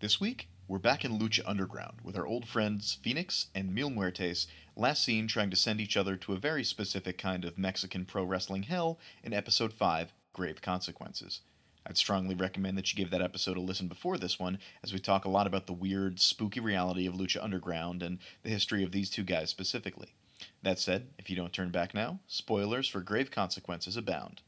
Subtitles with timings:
[0.00, 4.46] This week, we're back in Lucha Underground with our old friends Phoenix and Mil Muertes,
[4.76, 8.22] last seen trying to send each other to a very specific kind of Mexican pro
[8.22, 11.40] wrestling hell in episode 5, Grave Consequences.
[11.86, 14.98] I'd strongly recommend that you give that episode a listen before this one, as we
[14.98, 18.92] talk a lot about the weird, spooky reality of Lucha Underground and the history of
[18.92, 20.14] these two guys specifically.
[20.62, 24.42] That said, if you don't turn back now, spoilers for Grave Consequences abound.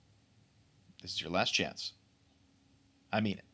[1.01, 1.95] This is your last chance.
[3.11, 3.48] I mean it.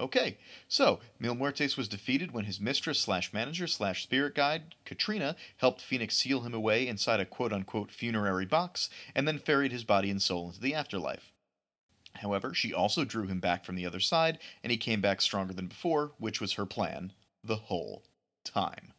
[0.00, 5.36] Okay, so Mil Muertes was defeated when his mistress slash manager slash spirit guide, Katrina,
[5.58, 9.84] helped Phoenix seal him away inside a quote unquote funerary box and then ferried his
[9.84, 11.34] body and soul into the afterlife.
[12.14, 15.52] However, she also drew him back from the other side, and he came back stronger
[15.52, 17.12] than before, which was her plan
[17.44, 18.02] the whole
[18.42, 18.94] time.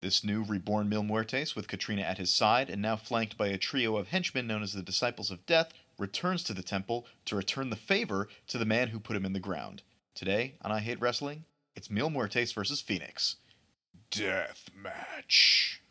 [0.00, 3.58] This new reborn Mil Muertes, with Katrina at his side and now flanked by a
[3.58, 7.70] trio of henchmen known as the Disciples of Death, returns to the temple to return
[7.70, 9.82] the favor to the man who put him in the ground.
[10.14, 11.44] Today, on I Hate Wrestling,
[11.74, 13.36] it's Mil Muertes versus Phoenix.
[14.10, 15.82] Death match.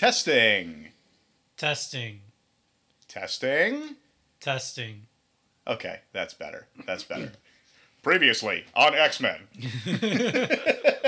[0.00, 0.88] Testing.
[1.58, 2.20] Testing.
[3.06, 3.96] Testing.
[4.40, 5.02] Testing.
[5.66, 6.66] Okay, that's better.
[6.86, 7.32] That's better.
[8.02, 9.40] Previously on X Men.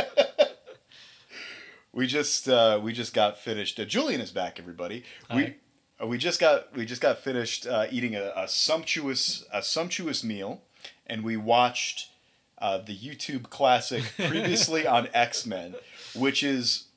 [1.95, 3.81] we just uh, we just got finished.
[3.81, 5.05] Uh, Julian is back, everybody.
[5.35, 5.55] We Hi.
[5.99, 10.23] uh, we just got we just got finished uh, eating a, a sumptuous a sumptuous
[10.23, 10.61] meal,
[11.07, 12.11] and we watched
[12.59, 15.77] uh, the YouTube classic previously on X Men,
[16.15, 16.89] which is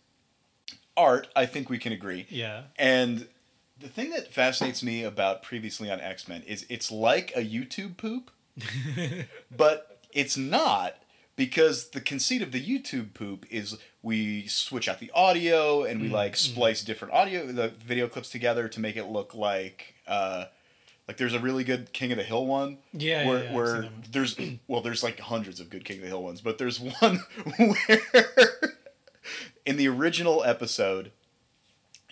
[0.97, 1.27] art.
[1.35, 2.25] I think we can agree.
[2.29, 2.63] Yeah.
[2.77, 3.27] And
[3.79, 7.97] the thing that fascinates me about previously on X Men is it's like a YouTube
[7.97, 8.31] poop,
[9.55, 10.95] but it's not
[11.35, 16.07] because the conceit of the YouTube poop is we switch out the audio and we
[16.09, 20.45] like splice different audio the video clips together to make it look like uh
[21.07, 23.65] like there's a really good King of the Hill one Yeah, where yeah, yeah, where
[23.67, 24.03] seen that one.
[24.11, 27.19] there's well there's like hundreds of good King of the Hill ones but there's one
[27.57, 27.99] where
[29.65, 31.11] in the original episode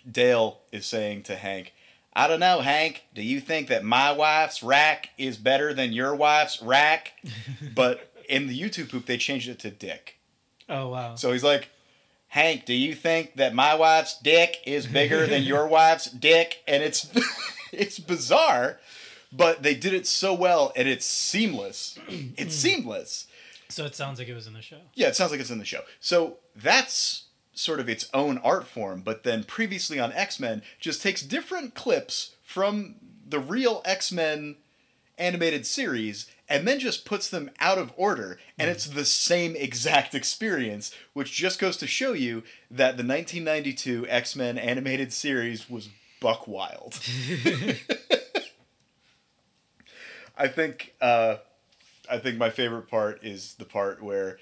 [0.10, 1.74] Dale is saying to Hank,
[2.14, 3.04] I don't know, Hank.
[3.14, 7.14] Do you think that my wife's rack is better than your wife's rack?
[7.76, 10.18] but in the YouTube poop, they changed it to dick.
[10.70, 11.16] Oh wow.
[11.16, 11.70] So he's like,
[12.28, 16.64] Hank, do you think that my wife's dick is bigger than your wife's dick?
[16.68, 17.10] And it's
[17.72, 18.80] it's bizarre,
[19.32, 21.98] but they did it so well and it's seamless.
[22.08, 23.28] It's seamless.
[23.70, 24.78] So it sounds like it was in the show.
[24.94, 25.82] Yeah, it sounds like it's in the show.
[26.00, 27.23] So that's
[27.54, 31.76] sort of its own art form, but then previously on X Men just takes different
[31.76, 32.96] clips from
[33.28, 34.56] the real X Men
[35.18, 40.14] animated series and then just puts them out of order, and it's the same exact
[40.20, 45.90] experience, which just goes to show you that the 1992 X Men animated series was
[46.20, 47.00] buck wild.
[50.38, 51.38] I think uh,
[52.10, 54.38] I think my favorite part is the part where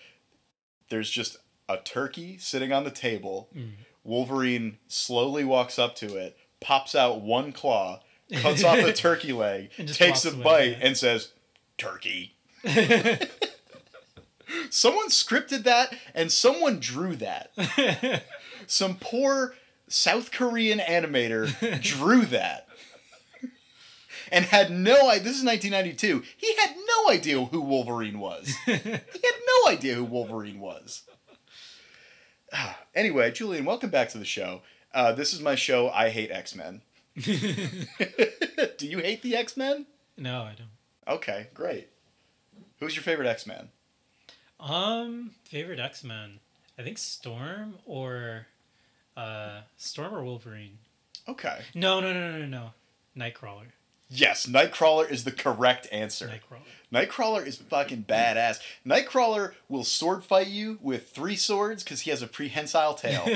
[0.89, 1.37] there's just
[1.69, 3.49] a turkey sitting on the table.
[3.55, 3.71] Mm.
[4.03, 8.01] Wolverine slowly walks up to it, pops out one claw,
[8.33, 10.77] cuts off a turkey leg, takes a away, bite, yeah.
[10.81, 11.31] and says,
[11.77, 12.35] "Turkey."
[14.69, 17.51] someone scripted that, and someone drew that.
[18.67, 19.55] Some poor
[19.87, 22.67] South Korean animator drew that.
[24.31, 25.23] And had no idea.
[25.23, 26.23] This is 1992.
[26.37, 28.55] He had no idea who Wolverine was.
[28.65, 31.03] He had no idea who Wolverine was.
[32.93, 34.61] Anyway, Julian, welcome back to the show.
[34.93, 35.89] Uh, this is my show.
[35.89, 36.81] I hate X Men.
[37.23, 39.85] Do you hate the X Men?
[40.17, 41.15] no, I don't.
[41.15, 41.87] Okay, great.
[42.79, 43.69] Who's your favorite X Man?
[44.59, 46.39] Um, favorite X Men.
[46.77, 48.47] I think Storm or
[49.15, 50.77] uh Storm or Wolverine.
[51.29, 51.61] Okay.
[51.73, 52.71] No, no, no, no, no, no.
[53.17, 53.67] Nightcrawler.
[54.13, 56.27] Yes, Nightcrawler is the correct answer.
[56.27, 57.07] Nightcrawler.
[57.07, 58.59] Nightcrawler is fucking badass.
[58.85, 63.23] Nightcrawler will sword fight you with three swords because he has a prehensile tail.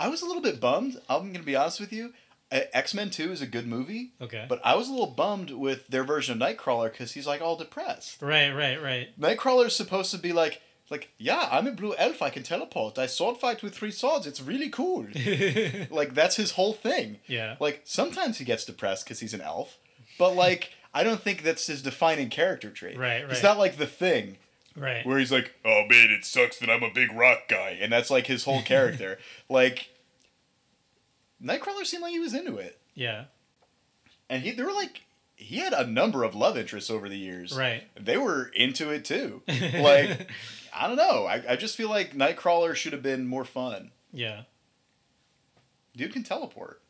[0.00, 0.98] I was a little bit bummed.
[1.08, 2.14] I'm gonna be honest with you.
[2.50, 4.46] X Men Two is a good movie, okay.
[4.48, 7.56] but I was a little bummed with their version of Nightcrawler because he's like all
[7.56, 8.22] depressed.
[8.22, 9.20] right, right, right.
[9.20, 12.22] Nightcrawler is supposed to be like, like, yeah, I'm a blue elf.
[12.22, 12.98] I can teleport.
[12.98, 14.26] I sword fight with three swords.
[14.26, 15.06] It's really cool.
[15.90, 17.18] like that's his whole thing.
[17.26, 17.56] yeah.
[17.60, 19.78] Like sometimes he gets depressed because he's an elf,
[20.18, 22.96] but like I don't think that's his defining character trait.
[22.98, 23.42] Right, right.
[23.42, 24.38] not like the thing
[24.76, 25.04] Right.
[25.06, 28.10] where he's like, "Oh man, it sucks that I'm a big rock guy," and that's
[28.10, 29.18] like his whole character.
[29.48, 29.88] like,
[31.42, 33.24] Nightcrawler seemed like he was into it, Yeah.
[34.30, 35.02] and he there were like
[35.36, 37.56] he had a number of love interests over the years.
[37.56, 37.84] Right.
[37.98, 39.42] They were into it too.
[39.48, 40.30] Like,
[40.76, 41.24] I don't know.
[41.26, 43.90] I, I just feel like Nightcrawler should have been more fun.
[44.12, 44.42] Yeah.
[45.96, 46.82] Dude can teleport.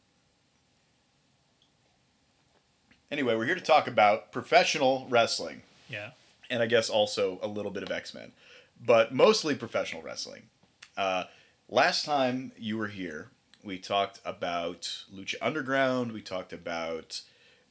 [3.10, 5.62] Anyway, we're here to talk about professional wrestling.
[5.88, 6.10] Yeah.
[6.50, 8.32] and I guess also a little bit of X Men,
[8.84, 10.42] but mostly professional wrestling.
[10.96, 11.24] Uh,
[11.68, 13.28] last time you were here,
[13.62, 17.20] we talked about Lucha Underground, we talked about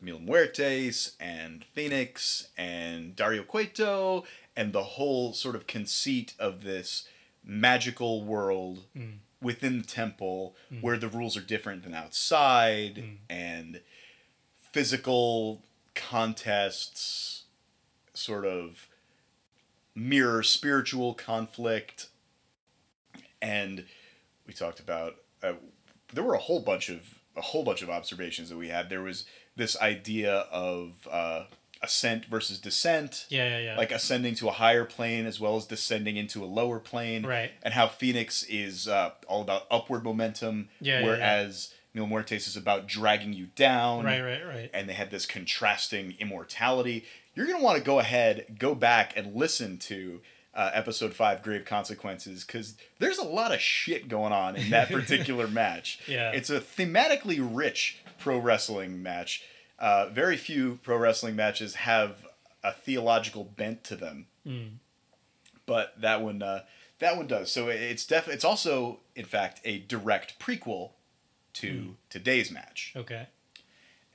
[0.02, 4.24] Mil Muertes and Phoenix and Dario Cueto
[4.56, 7.08] and the whole sort of conceit of this
[7.44, 9.18] magical world Mm.
[9.42, 10.82] within the temple Mm.
[10.82, 13.18] where the rules are different than outside Mm.
[13.30, 13.82] and
[14.72, 15.62] physical
[15.94, 17.44] contests
[18.14, 18.88] sort of
[19.94, 22.08] mirror spiritual conflict
[23.42, 23.86] and
[24.48, 25.54] we talked about uh,
[26.14, 29.02] there were a whole bunch of a whole bunch of observations that we had there
[29.02, 29.26] was
[29.56, 31.46] this idea of uh,
[31.86, 33.48] ascent versus descent Yeah.
[33.50, 33.60] Yeah.
[33.60, 33.78] Yeah.
[33.78, 37.52] like ascending to a higher plane as well as descending into a lower plane Right.
[37.64, 41.06] and how phoenix is uh, all about upward momentum Yeah, yeah, yeah.
[41.06, 44.22] whereas Mil Muertes is about dragging you down Right.
[44.22, 44.46] Right.
[44.46, 44.70] Right.
[44.74, 47.06] and they had this contrasting immortality.
[47.36, 50.22] You're going to want to go ahead, go back, and listen to
[50.54, 54.90] uh, episode five, Grave Consequences, because there's a lot of shit going on in that
[54.92, 56.00] particular match.
[56.08, 56.32] Yeah.
[56.32, 59.44] It's a thematically rich pro wrestling match.
[59.80, 62.26] Uh, very few pro wrestling matches have
[62.64, 64.78] a theological bent to them, Mm.
[65.66, 66.64] but that one, uh,
[67.00, 67.52] that one does.
[67.52, 70.92] So it's def- It's also, in fact, a direct prequel
[71.54, 71.92] to Hmm.
[72.10, 72.94] today's match.
[72.96, 73.28] Okay.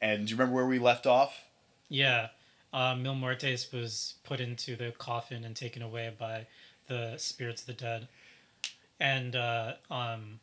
[0.01, 1.47] And do you remember where we left off?
[1.89, 2.29] Yeah.
[2.73, 6.47] Uh, Mil Muertes was put into the coffin and taken away by
[6.87, 8.09] the spirits of the dead,
[8.99, 10.41] and uh, um,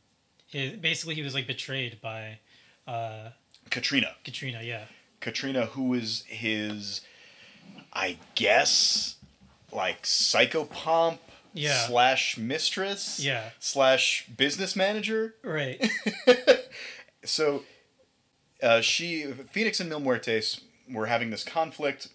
[0.47, 2.39] his, basically he was like betrayed by
[2.85, 3.31] uh,
[3.69, 4.15] Katrina.
[4.23, 4.61] Katrina.
[4.61, 4.85] Yeah.
[5.31, 7.01] Katrina, who is his,
[7.91, 9.17] I guess,
[9.73, 11.17] like psychopomp
[11.53, 11.85] Yeah.
[11.87, 13.49] slash mistress Yeah.
[13.59, 15.35] slash business manager.
[15.43, 15.85] Right.
[17.25, 17.63] So,
[18.63, 22.07] uh, she Phoenix and Mil Muertes were having this conflict.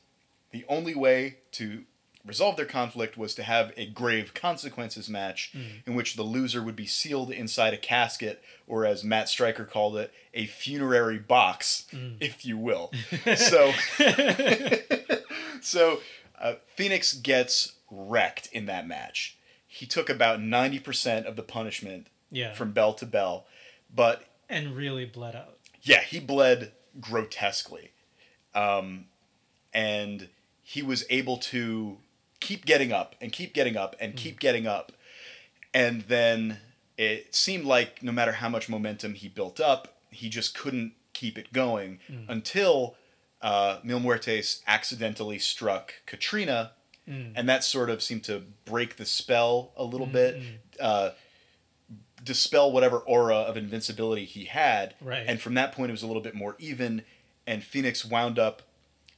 [0.53, 1.85] The only way to
[2.25, 5.53] resolve their conflict was to have a grave consequences match
[5.87, 9.97] in which the loser would be sealed inside a casket, or as Matt Striker called
[9.97, 11.87] it, a funerary box,
[12.21, 12.93] if you will.
[13.37, 13.73] so,
[15.61, 16.01] so
[16.41, 19.37] uh, Phoenix gets wrecked in that match.
[19.67, 22.53] He took about ninety percent of the punishment Yeah.
[22.53, 23.47] from bell to bell,
[23.95, 25.59] but and really bled out.
[25.83, 27.91] yeah, he bled grotesquely.
[28.55, 29.07] Um,
[29.73, 30.29] and
[30.63, 31.97] he was able to
[32.43, 34.93] keep getting up and keep getting up and keep getting up.
[35.73, 36.59] And then
[36.99, 41.39] it seemed like no matter how much momentum he built up, he just couldn't keep
[41.39, 42.97] it going until
[43.41, 46.73] uh, Mil Muertes accidentally struck Katrina.
[47.09, 47.33] Mm.
[47.35, 50.41] And that sort of seemed to break the spell a little bit,
[50.79, 51.11] uh,
[52.23, 54.95] dispel whatever aura of invincibility he had.
[55.01, 55.25] Right.
[55.27, 57.03] And from that point, it was a little bit more even.
[57.47, 58.63] And Phoenix wound up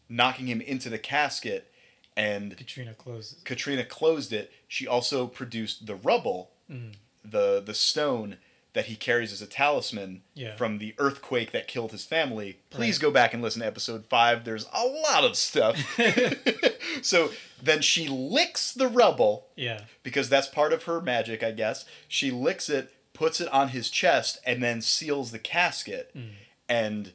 [0.08, 1.70] knocking him into the casket,
[2.16, 3.40] and Katrina closes.
[3.44, 4.52] Katrina closed it.
[4.68, 6.94] She also produced the rubble, Mm.
[7.24, 8.38] the the stone
[8.72, 10.56] that he carries as a talisman Yeah.
[10.56, 12.58] from the earthquake that killed his family.
[12.70, 13.02] Please Right.
[13.02, 14.44] go back and listen to episode five.
[14.44, 15.76] There's a lot of stuff.
[17.02, 17.30] so
[17.62, 19.82] then she licks the rubble Yeah.
[20.02, 21.84] because that's part of her magic, I guess.
[22.08, 26.10] She licks it, puts it on his chest, and then seals the casket.
[26.16, 26.30] Mm.
[26.68, 27.12] And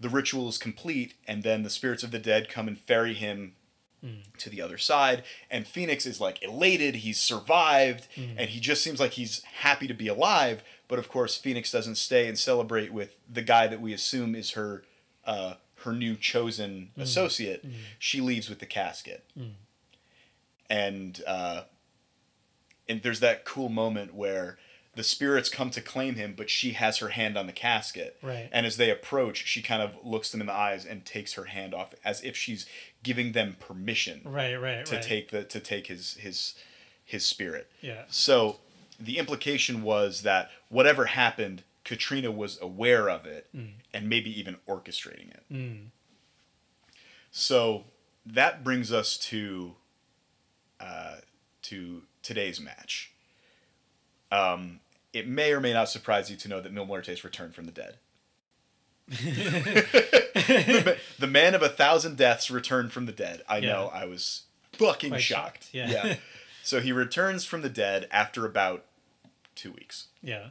[0.00, 3.54] the ritual is complete, and then the spirits of the dead come and ferry him
[4.04, 4.36] Mm.
[4.38, 5.22] to the other side.
[5.50, 8.34] And Phoenix is like elated, he's survived, Mm.
[8.36, 10.64] and he just seems like he's happy to be alive.
[10.88, 14.50] But of course, Phoenix doesn't stay and celebrate with the guy that we assume is
[14.52, 14.82] her.
[15.24, 15.54] Uh,
[15.84, 17.64] her new chosen associate,
[17.98, 19.54] she leaves with the casket Mm.
[20.70, 21.62] and uh,
[22.88, 24.58] and there's that cool moment where
[24.94, 28.18] the spirits come to claim him, but she has her hand on the casket.
[28.22, 28.48] Right.
[28.52, 31.44] And as they approach, she kind of looks them in the eyes and takes her
[31.44, 32.66] hand off, as if she's
[33.02, 34.54] giving them permission Right.
[34.56, 34.84] Right.
[34.86, 35.02] to right.
[35.04, 36.54] take the to take his his
[37.04, 37.70] his spirit.
[37.80, 38.04] Yeah.
[38.08, 38.60] So
[39.00, 43.72] the implication was that whatever happened, Katrina was aware of it Mm.
[43.94, 45.44] and maybe even orchestrating it.
[45.50, 45.86] Mm.
[47.30, 47.84] So
[48.26, 49.74] that brings us to
[50.80, 51.16] uh,
[51.62, 53.12] to today's match.
[54.30, 54.80] Um,
[55.12, 57.72] it may or may not surprise you to know that Mil Muertes returned from the
[57.72, 57.96] dead.
[59.08, 63.42] the, the man of a thousand deaths returned from the dead.
[63.48, 63.90] I know.
[63.92, 64.42] I was
[64.72, 65.64] fucking Quite shocked.
[65.64, 66.16] shocked, yeah.
[66.64, 68.84] So he returns from the dead after about
[69.56, 70.06] two weeks.
[70.22, 70.50] Yeah.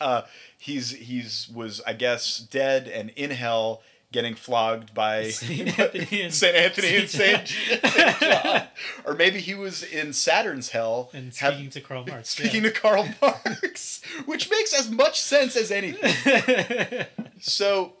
[0.00, 0.22] Uh,
[0.58, 3.82] he's he's was I guess dead and in hell,
[4.12, 7.46] getting flogged by Saint Anthony and Saint Anthony and Saint
[8.20, 8.62] John,
[9.04, 11.10] or maybe he was in Saturn's hell.
[11.12, 12.28] And have- speaking to Karl Marx.
[12.30, 17.06] speaking to Karl Marx, which makes as much sense as anything.
[17.40, 17.94] So,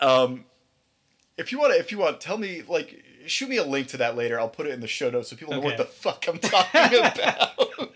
[0.00, 0.44] um,
[1.38, 3.96] if you want to, if you want, tell me like shoot me a link to
[3.98, 4.38] that later.
[4.38, 6.98] I'll put it in the show notes so people know what the fuck I'm talking
[6.98, 7.90] about.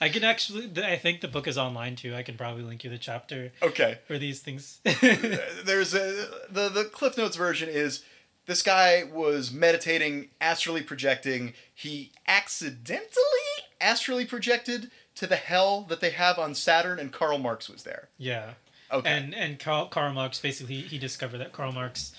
[0.00, 0.70] I can actually.
[0.82, 2.14] I think the book is online too.
[2.14, 3.98] I can probably link you the chapter okay.
[4.06, 4.80] for these things.
[4.84, 8.04] there's a the the cliff notes version is
[8.46, 13.08] this guy was meditating astrally projecting he accidentally
[13.80, 18.08] astrally projected to the hell that they have on saturn and karl marx was there
[18.18, 18.54] yeah.
[18.92, 22.12] okay And and Karl, Karl Marx basically he discovered that Karl Marx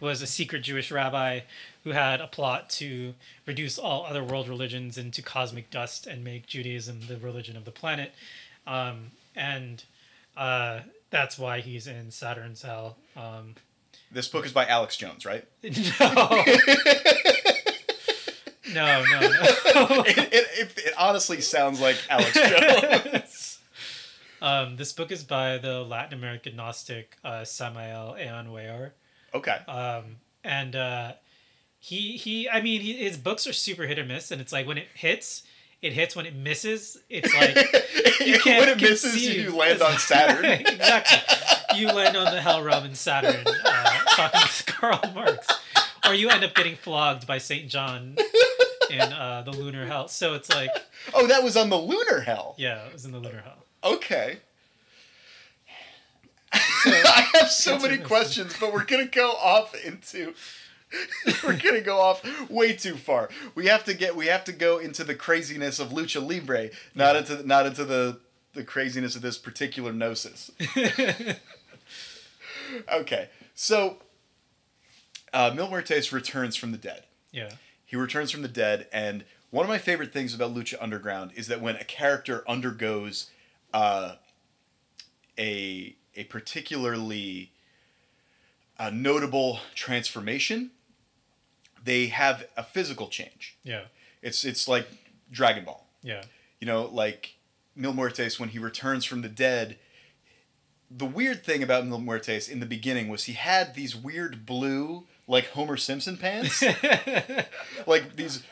[0.00, 1.40] was a secret Jewish rabbi
[1.84, 3.14] who had a plot to
[3.46, 7.70] reduce all other world religions into cosmic dust and make Judaism the religion of the
[7.70, 8.12] planet,
[8.66, 9.84] um, and
[10.36, 12.96] uh, that's why he's in Saturn's hell.
[13.16, 13.54] Um,
[14.12, 16.44] this book is by alex jones right no.
[18.74, 19.28] no, no, no.
[20.06, 23.48] it, it, it, it honestly sounds like alex jones
[24.40, 28.90] um, this book is by the Latin American Gnostic uh, Samael Weor.
[29.32, 31.12] okay um, and uh,
[31.84, 34.68] he he I mean he, his books are super hit or miss, and it's like
[34.68, 35.42] when it hits,
[35.82, 36.14] it hits.
[36.14, 37.56] When it misses, it's like
[38.24, 39.36] you can't when it misses conceive.
[39.46, 41.18] you land on saturn exactly.
[41.76, 45.48] You land on the hell realm in Saturn, uh, talking to Karl Marx,
[46.06, 48.16] or you end up getting flogged by Saint John
[48.88, 50.06] in uh, the lunar hell.
[50.06, 50.70] So it's like
[51.14, 53.64] oh that was on the lunar hell yeah, it was in the lunar hell.
[53.82, 54.38] okay
[56.52, 58.06] I have so many what it is.
[58.06, 60.34] questions, but we're gonna go off into
[61.44, 63.28] we're gonna go off way too far.
[63.54, 67.16] We have to get we have to go into the craziness of lucha libre, not
[67.16, 68.18] into not into the
[68.54, 70.50] the craziness of this particular gnosis.
[72.92, 73.98] okay, so
[75.32, 77.04] uh, Mil Muertes returns from the dead.
[77.30, 77.50] Yeah,
[77.84, 81.46] He returns from the dead, and one of my favorite things about Lucha Underground is
[81.48, 83.30] that when a character undergoes
[83.72, 84.16] uh,
[85.38, 87.52] a a particularly
[88.78, 90.70] uh, notable transformation,
[91.84, 93.56] they have a physical change.
[93.64, 93.84] yeah,
[94.22, 94.86] It's it's like
[95.30, 95.86] Dragon Ball.
[96.02, 96.22] yeah,
[96.60, 97.34] You know, like
[97.74, 99.78] Mil Muertes when he returns from the dead.
[100.94, 105.04] The weird thing about Mil Muertes in the beginning was he had these weird blue,
[105.26, 106.62] like Homer Simpson pants,
[107.86, 108.42] like these,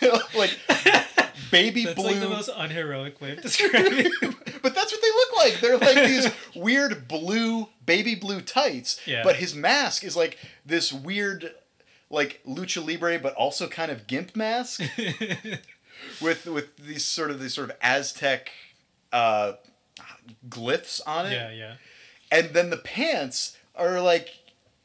[0.36, 0.56] like
[1.50, 2.10] baby That's blue.
[2.12, 4.10] like the most unheroic way of describing.
[4.20, 5.60] but that's what they look like.
[5.60, 9.00] They're like these weird blue, baby blue tights.
[9.06, 9.22] Yeah.
[9.24, 11.52] But his mask is like this weird,
[12.10, 14.80] like lucha libre, but also kind of gimp mask
[16.20, 18.50] with with these sort of these sort of Aztec
[19.12, 19.54] uh,
[20.48, 21.32] glyphs on it.
[21.32, 21.74] yeah, yeah.
[22.30, 24.30] And then the pants are like.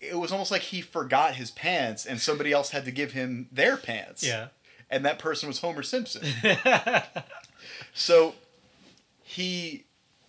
[0.03, 3.47] It was almost like he forgot his pants, and somebody else had to give him
[3.51, 4.23] their pants.
[4.25, 4.47] Yeah.
[4.89, 6.23] And that person was Homer Simpson.
[7.93, 8.35] So
[9.23, 9.85] he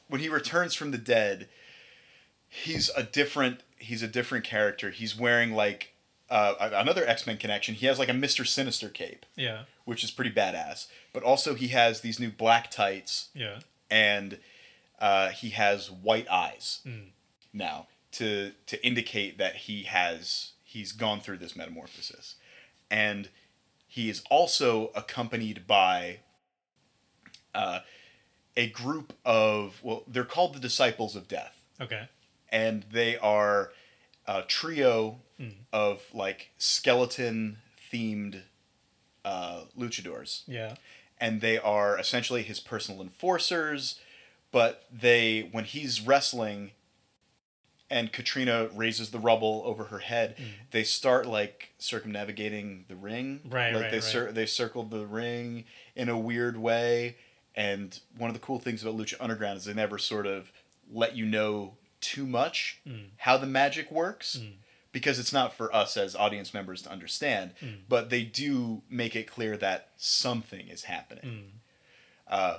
[0.08, 1.48] when he returns from the dead,
[2.48, 4.90] he's a different he's a different character.
[4.90, 5.91] He's wearing like
[6.32, 7.74] uh, another X Men connection.
[7.74, 10.86] He has like a Mister Sinister cape, yeah, which is pretty badass.
[11.12, 13.58] But also he has these new black tights yeah.
[13.90, 14.38] and
[14.98, 17.08] uh, he has white eyes Mm.
[17.52, 22.36] now to to indicate that he has he's gone through this metamorphosis,
[22.90, 23.28] and
[23.86, 26.20] he is also accompanied by
[27.54, 27.80] uh,
[28.56, 32.08] a group of well, they're called the Disciples of Death, Okay.
[32.50, 33.72] and they are
[34.26, 35.54] a trio Mm.
[35.72, 37.58] of like skeleton
[37.92, 38.42] themed
[39.24, 40.74] uh, luchadors Yeah.
[41.20, 43.98] and they are essentially his personal enforcers.
[44.52, 46.72] But they, when he's wrestling,
[47.90, 50.44] and Katrina raises the rubble over her head, Mm.
[50.70, 53.40] they start like circumnavigating the ring.
[53.44, 54.04] Right, like right, they right.
[54.04, 55.64] cir- they circled the ring
[55.96, 57.16] in a weird way.
[57.54, 60.52] And one of the cool things about Lucha Underground is they never sort of
[60.90, 63.06] let you know too much Mm.
[63.18, 64.36] how the magic works.
[64.38, 64.56] Mm.
[64.92, 67.78] Because it's not for us as audience members to understand, Mm.
[67.88, 71.24] but they do make it clear that something is happening.
[71.24, 71.50] Mm.
[72.26, 72.58] Uh,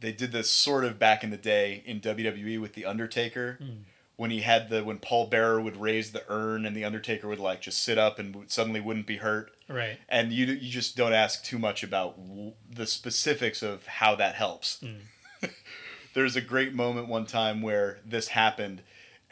[0.00, 3.84] they did this sort of back in the day in WWE with the Undertaker Mm.
[4.16, 7.38] when he had the when Paul Bearer would raise the urn and the Undertaker would
[7.38, 9.52] like just sit up and suddenly wouldn't be hurt.
[9.68, 9.98] Right.
[10.08, 14.34] And you you just don't ask too much about w- the specifics of how that
[14.34, 14.82] helps.
[16.14, 18.82] There's a great moment one time where this happened,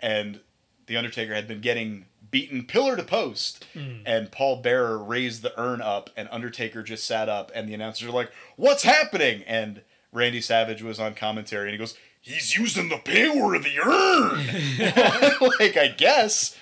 [0.01, 0.41] and
[0.87, 3.65] the Undertaker had been getting beaten pillar to post.
[3.75, 4.03] Mm.
[4.05, 8.09] And Paul Bearer raised the urn up, and Undertaker just sat up, and the announcers
[8.09, 12.89] are like, "What's happening?" And Randy Savage was on commentary, and he goes, "He's using
[12.89, 16.57] the power of the urn." like, I guess,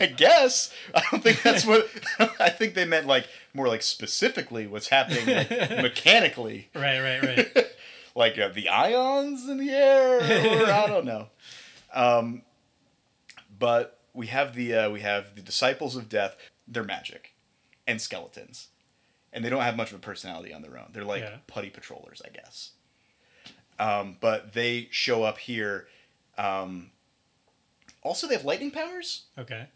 [0.00, 0.72] I guess.
[0.94, 1.88] I don't think that's what.
[2.40, 5.50] I think they meant like more like specifically what's happening like,
[5.82, 7.66] mechanically, Right, right, right.
[8.14, 11.28] Like uh, the ions in the air, or I don't know.
[11.92, 12.42] Um,
[13.58, 16.36] but we have the uh, we have the disciples of death.
[16.68, 17.34] They're magic
[17.86, 18.68] and skeletons,
[19.32, 20.90] and they don't have much of a personality on their own.
[20.92, 21.36] They're like Yeah.
[21.46, 22.72] putty patrollers, I guess.
[23.78, 25.88] Um, but they show up here.
[26.38, 26.90] Um,
[28.02, 29.66] also, they have lightning powers, Okay.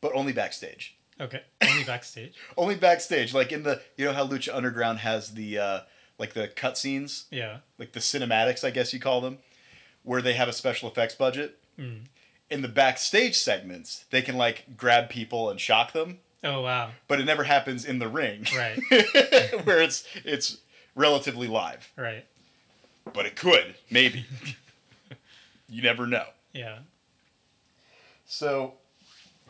[0.00, 0.96] but only backstage.
[1.20, 1.42] Okay.
[1.62, 2.34] Only backstage.
[2.56, 5.80] Only backstage, like in the you know how Lucha Underground has the uh,
[6.20, 7.58] like the cutscenes, Yeah.
[7.78, 9.38] like the cinematics, I guess you call them,
[10.04, 11.58] where they have a special effects budget.
[11.78, 12.02] Mm.
[12.50, 16.90] In the backstage segments, they can like grab people and shock them, Oh wow.
[17.08, 18.78] but it never happens in the ring, Right.
[19.64, 20.58] where it's it's
[20.94, 21.90] relatively live.
[21.96, 22.24] Right.
[23.12, 24.26] But it could, maybe.
[25.68, 26.26] you never know.
[26.52, 26.80] Yeah.
[28.26, 28.74] So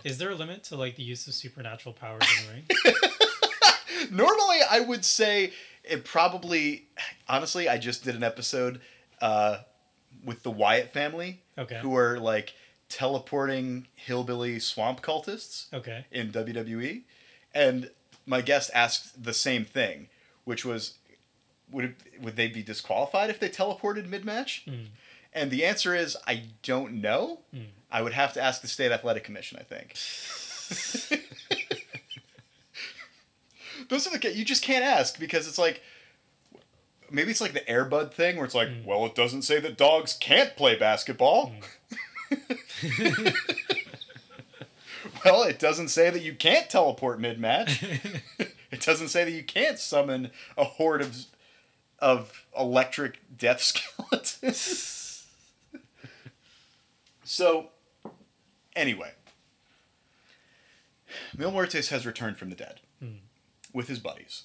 [0.05, 2.97] Is there a limit to like the use of supernatural powers in the ring?
[4.11, 5.53] normally I would say
[5.85, 6.87] it probably
[7.29, 8.81] honestly I just did an episode
[9.21, 9.59] uh,
[10.25, 11.79] with the Wyatt family Okay.
[11.81, 12.55] who are like
[12.89, 16.05] teleporting hillbilly swamp cultists Okay.
[16.11, 17.03] in WWE
[17.55, 17.91] and
[18.27, 20.09] my guest asked the same thing
[20.45, 20.95] which was
[21.71, 24.65] would it, would they be disqualified if they teleported mid-match?
[24.67, 24.87] Mm.
[25.33, 27.41] And the answer is I don't know.
[27.55, 27.67] Mm.
[27.93, 29.95] I would have to ask the state athletic commission, I think.
[33.91, 35.83] Those are the you just can't ask because it's like
[37.11, 38.85] maybe it's like the Airbud thing where it's like, Mm.
[38.85, 41.53] well, it doesn't say that dogs can't play basketball.
[45.25, 47.83] well, it doesn't say that you can't teleport mid-match.
[48.71, 51.17] it doesn't say that you can't summon a horde of
[51.99, 53.61] of electric death
[54.41, 55.27] skeletons.
[57.25, 57.69] so,
[58.75, 59.13] anyway,
[61.37, 62.81] Mil Muertes has returned from the dead.
[63.73, 64.45] With his buddies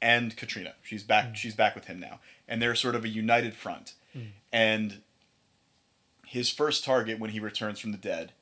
[0.00, 0.74] and Katrina.
[0.82, 1.36] She's back.
[1.36, 3.94] She's back with him now, and they're sort of a united front.
[4.12, 4.20] Hmm.
[4.52, 5.02] And
[6.26, 8.32] his first target when he returns from the dead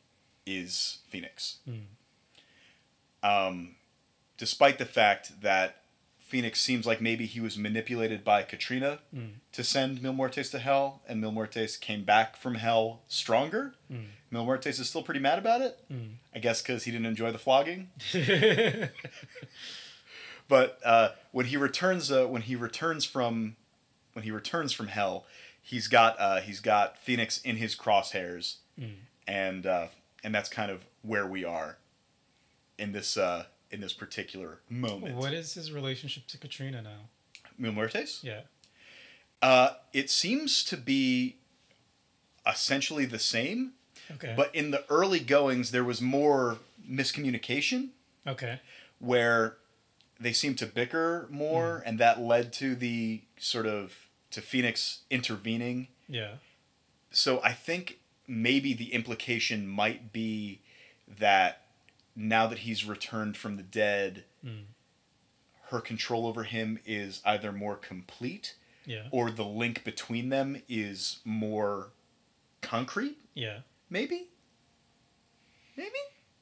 [0.47, 1.59] is Phoenix.
[1.65, 3.29] Hmm.
[3.29, 3.77] Um,
[4.37, 5.84] despite the fact that
[6.27, 9.35] Phoenix seems like maybe he was manipulated by Katrina Mm.
[9.53, 13.75] to send Mil Muertes to hell, and Mil Muertes came back from hell stronger.
[13.93, 14.07] Mm.
[14.31, 15.79] Mil Muertes is still pretty mad about it.
[15.93, 16.15] Mm.
[16.35, 17.91] I guess because he didn't enjoy the flogging.
[20.47, 23.57] But uh, when he returns, uh, when he returns from,
[24.13, 25.25] when he returns from hell,
[25.63, 28.95] he's got uh, he's got Phoenix in his crosshairs, Mm.
[29.27, 29.87] and uh,
[30.23, 31.79] and that's kind of where we are
[32.79, 35.17] in this uh, in this particular moment.
[35.17, 37.09] what is his relationship to Katrina now?
[37.59, 38.23] Mil Muertes?
[38.23, 38.43] Yeah.
[39.43, 41.37] Uh, it seems to be
[42.47, 43.73] essentially the same,
[44.13, 44.35] Okay.
[44.37, 46.59] but in the early goings there was more
[46.89, 47.89] miscommunication
[48.27, 48.61] okay.
[48.99, 49.57] where
[50.21, 55.89] they seemed to bicker more, and that led to the sort of to Phoenix intervening.
[56.09, 56.35] Yeah.
[57.11, 60.61] So I think maybe the implication might be
[61.19, 61.64] that
[62.17, 64.65] now that he's returned from the dead, Mm.
[65.71, 68.55] her control over him is either more complete
[68.87, 69.09] Yeah.
[69.11, 71.91] or the link between them is more
[72.61, 73.61] concrete, Yeah.
[73.91, 74.29] maybe?
[75.77, 75.99] Maybe?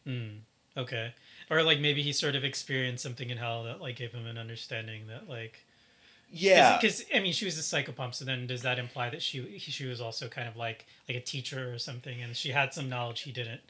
[0.06, 0.40] Mm.
[0.76, 1.14] Okay.
[1.50, 4.38] Or like maybe he sort of experienced something in hell that like gave him an
[4.38, 5.64] understanding that like
[6.30, 6.76] Yeah.
[6.78, 9.86] because I mean she was a psychopomp, so then does that imply that she she
[9.86, 13.20] was also kind of like like a teacher or something, and she had some knowledge
[13.20, 13.60] he didn't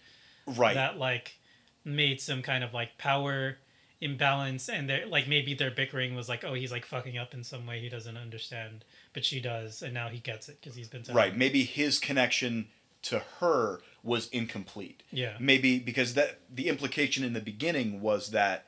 [0.47, 0.75] right.
[0.75, 1.37] that like
[1.85, 3.59] made some kind of like power
[4.01, 7.45] imbalance, and they're like maybe their bickering was like oh he's like fucking up in
[7.45, 10.89] some way he doesn't understand, but she does, and now he gets it because he's
[10.89, 11.37] been telling right.
[11.37, 12.69] Maybe his connection
[13.03, 15.03] to her was incomplete.
[15.11, 15.37] Yeah.
[15.39, 18.67] Maybe because that the implication in the beginning was that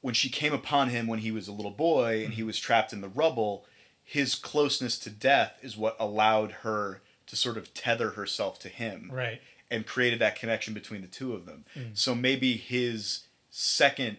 [0.00, 2.46] when she came upon him when he was a little boy and he mm-hmm.
[2.46, 3.66] was trapped in the rubble,
[4.04, 9.10] his closeness to death is what allowed her to sort of tether herself to him
[9.12, 9.40] Right.
[9.70, 11.64] And created that connection between the two of them.
[11.76, 11.96] Mm.
[11.96, 14.18] So maybe his second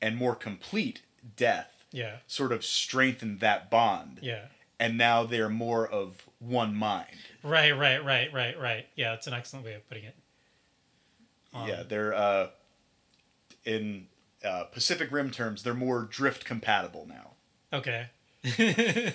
[0.00, 1.02] and more complete
[1.36, 2.16] death Yeah.
[2.26, 4.18] sort of strengthened that bond.
[4.22, 4.46] Yeah.
[4.80, 7.18] And now they're more of one mind.
[7.44, 7.70] Right.
[7.70, 8.04] Right.
[8.04, 8.32] Right.
[8.32, 8.58] Right.
[8.58, 8.86] Right.
[8.96, 9.14] Yeah.
[9.14, 10.16] It's an excellent way of putting it.
[11.54, 12.48] Um, yeah, they're uh,
[13.64, 14.08] in
[14.42, 17.32] uh, Pacific Rim terms, they're more drift compatible now.
[17.72, 18.06] Okay.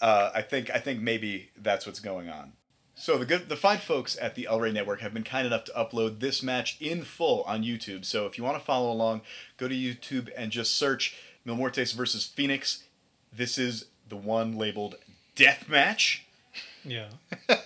[0.00, 2.52] Uh, I think I think maybe that's what's going on.
[2.98, 5.64] So the good, the fine folks at the El Rey Network have been kind enough
[5.64, 8.04] to upload this match in full on YouTube.
[8.04, 9.22] So if you want to follow along,
[9.56, 12.82] go to YouTube and just search Mil Muertes versus Phoenix.
[13.32, 14.96] This is the one labeled
[15.36, 16.26] Death Match.
[16.84, 17.08] Yeah.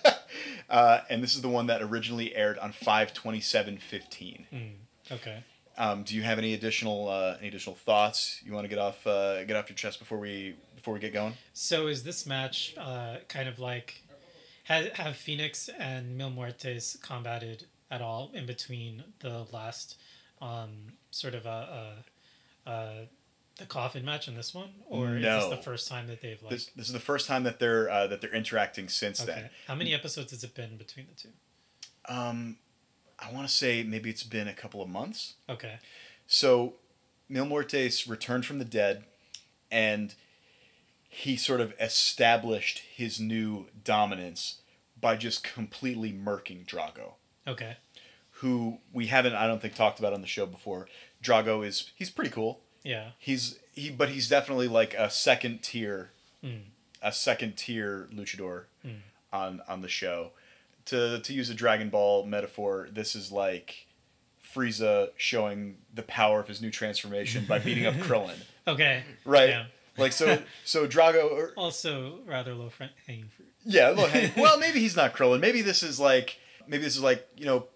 [0.69, 4.47] Uh, and this is the one that originally aired on 52715.
[4.51, 4.71] Mm.
[5.11, 5.43] Okay.
[5.77, 9.05] Um, do you have any additional uh, any additional thoughts you want to get off
[9.05, 11.33] uh, get off your chest before we before we get going?
[11.53, 14.02] So is this match uh, kind of like
[14.63, 19.97] have have Phoenix and Mil Muertes combated at all in between the last
[20.41, 21.93] um, sort of a,
[22.65, 23.07] a, a
[23.57, 26.51] the coffin match and this one, or is this the first time that they've like?
[26.51, 29.49] This, this is the first time that they're uh, that they're interacting since okay.
[29.67, 31.29] How many episodes has it been between the two?
[32.09, 32.57] Um,
[33.19, 35.35] I want to say maybe it's been a couple of months.
[35.47, 35.75] Okay.
[36.25, 36.73] So,
[37.29, 39.03] Mil Muertes returned from the dead,
[39.71, 40.15] and
[41.13, 44.57] he sort of established his new dominance
[44.99, 47.13] by just completely murking Drago,
[47.47, 47.77] Okay.
[48.37, 50.87] who we haven't, I don't think, talked about on the show before.
[51.21, 52.61] Drago is he's pretty cool.
[52.83, 53.11] Yeah.
[53.19, 56.11] He's he, but he's definitely like a second tier,
[56.43, 56.63] Mm.
[57.01, 58.99] a second tier luchador Mm.
[59.31, 60.31] on on the show.
[60.85, 63.87] To to use a Dragon Ball metaphor, this is like
[64.53, 68.35] Frieza showing the power of his new transformation by beating up Krillin.
[68.67, 69.03] Okay.
[69.25, 69.49] Right.
[69.49, 69.65] Yeah.
[69.97, 73.49] Like so so Drago or, Also, rather low front hanging fruit.
[73.65, 75.39] yeah, well, hey, well maybe he's not Krillin.
[75.39, 77.67] Maybe this is like maybe this is like, you know,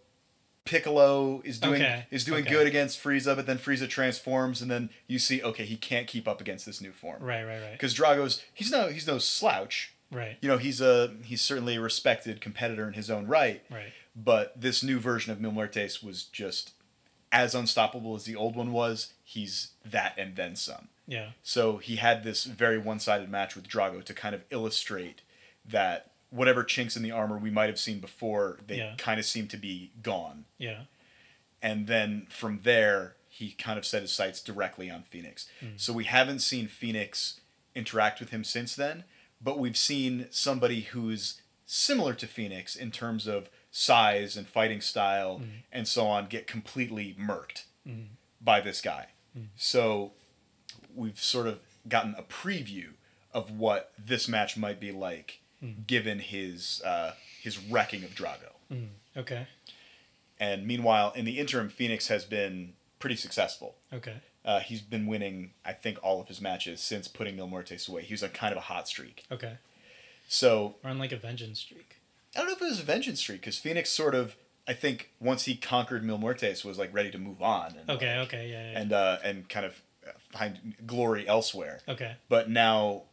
[0.65, 2.53] Piccolo is doing Okay, is doing okay.
[2.53, 6.27] good against Frieza, but then Frieza transforms and then you see okay, he can't keep
[6.27, 7.21] up against this new form.
[7.21, 7.43] Right.
[7.43, 7.61] Right.
[7.61, 7.71] Right.
[7.71, 9.93] Because Drago's he's no he's no slouch.
[10.11, 10.37] Right.
[10.41, 13.61] You know, he's a he's certainly a respected competitor in his own right.
[13.69, 13.93] Right.
[14.15, 16.73] But this new version of Mil Muertes was just
[17.31, 19.13] as unstoppable as the old one was.
[19.23, 20.87] He's that and then some.
[21.07, 21.29] Yeah.
[21.43, 25.21] So he had this very one sided match with Drago to kind of illustrate
[25.65, 28.95] that whatever chinks in the armor we might have seen before, they Yeah.
[28.97, 30.45] kind of seem to be gone.
[30.57, 30.81] Yeah.
[31.61, 35.47] And then from there, he kind of set his sights directly on Phoenix.
[35.59, 35.77] Hmm.
[35.77, 37.39] So we haven't seen Phoenix
[37.75, 39.03] interact with him since then,
[39.41, 45.37] but we've seen somebody who's similar to Phoenix in terms of size and fighting style
[45.39, 45.45] hmm.
[45.71, 48.07] and so on get completely murked Mm.
[48.41, 49.07] by this guy.
[49.33, 49.45] Hmm.
[49.55, 50.11] So
[50.97, 52.87] we've sort of gotten a preview
[53.33, 55.39] of what this match might be like
[55.87, 58.51] given his uh, his wrecking of Drago.
[58.71, 58.87] Mm.
[59.15, 59.47] Okay.
[60.39, 63.75] And meanwhile, in the interim, Phoenix has been pretty successful.
[63.91, 64.17] Okay.
[64.45, 68.03] Uh, he's been winning, I think, all of his matches since putting Mil Muertes away.
[68.03, 69.25] He was on kind of a hot streak.
[69.31, 69.57] Okay.
[70.27, 71.95] So We're on like a vengeance streak.
[72.35, 74.35] I don't know if it was a vengeance streak because Phoenix sort of,
[74.67, 77.75] I think, once he conquered Mil Muertes, was like ready to move on.
[77.79, 78.17] And, Okay.
[78.19, 78.49] like, Okay.
[78.51, 78.71] Yeah.
[78.73, 78.79] yeah.
[78.79, 79.81] And uh, and kind of
[80.31, 81.79] find glory elsewhere.
[81.87, 82.15] okay.
[82.29, 83.03] But now,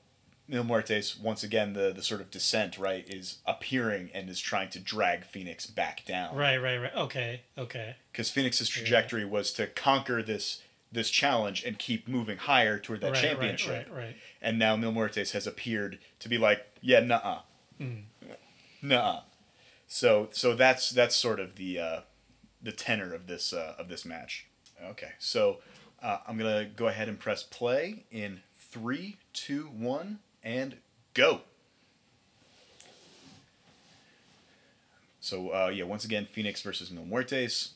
[0.47, 4.69] Mil Muertes, once again, the the sort of descent right is appearing and is trying
[4.71, 6.37] to drag Phoenix back down.
[6.37, 6.59] Right.
[6.59, 6.77] Right.
[6.79, 6.95] Right.
[6.95, 7.41] Okay.
[7.57, 7.97] Okay.
[8.13, 13.13] because Phoenix's trajectory was to conquer this this challenge and keep moving higher toward that
[13.13, 13.71] right, championship.
[13.89, 13.91] Right.
[13.91, 14.05] Right.
[14.05, 14.17] Right.
[14.41, 17.41] And now Mil Muertes has appeared to be like, yeah, nuh-uh,
[17.81, 18.03] Mm.
[18.83, 19.21] nuh-uh.
[19.89, 22.01] So so that's that's sort of the uh,
[22.63, 24.47] the tenor of this uh, of this match.
[24.83, 25.59] Okay, so
[26.05, 30.77] uh, I'm gonna go ahead and press play in three, two, one, and
[31.15, 31.41] go.
[35.21, 37.71] So uh, yeah, once again, Phoenix versus Mil Muertes,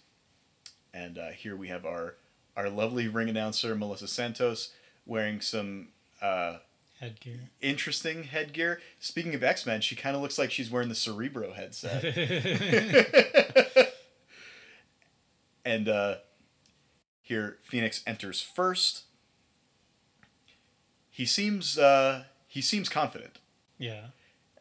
[0.92, 2.16] and uh, here we have our
[2.54, 4.72] our lovely ring announcer Melissa Santos
[5.06, 5.88] wearing some
[6.20, 6.58] uh,
[7.00, 7.38] Headgear.
[7.62, 8.80] interesting headgear.
[9.00, 12.04] Speaking of X Men, she kind of looks like she's wearing the Cerebro headset.
[15.64, 16.16] and uh,
[17.28, 19.02] here, Phoenix enters first.
[21.10, 23.38] He seems uh, he seems confident.
[23.78, 24.06] yeah.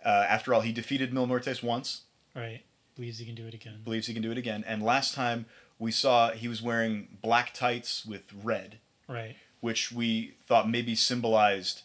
[0.05, 2.03] Uh, after all, he defeated Mil Muertes once.
[2.33, 2.61] Right.
[2.95, 3.81] Believes he can do it again.
[3.83, 4.63] Believes he can do it again.
[4.65, 5.47] And last time
[5.79, 8.77] we saw he was wearing black tights with red,
[9.09, 9.35] Right.
[9.59, 11.81] which we thought maybe symbolized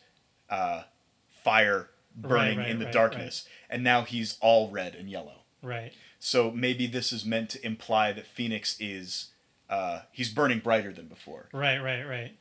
[0.51, 0.83] uh,
[1.29, 3.49] fire burning right, in the right, darkness.
[3.69, 5.41] And now he's all red and yellow.
[5.63, 5.93] Right.
[6.21, 9.31] So maybe this is meant to imply that Phoenix is
[9.73, 11.49] uh, he's burning brighter than before.
[11.53, 11.79] Right.
[11.79, 12.03] Right.
[12.05, 12.37] Right.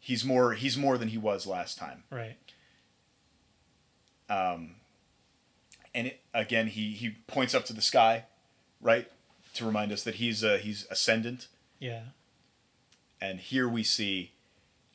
[0.00, 2.02] He's more he's more than he was last time.
[2.10, 2.36] Right.
[4.28, 4.76] Um,
[5.94, 8.24] and it, again, he he points up to the sky,
[8.80, 9.10] right,
[9.54, 11.48] to remind us that he's uh, he's ascendant.
[11.78, 12.02] Yeah.
[13.20, 14.32] And here we see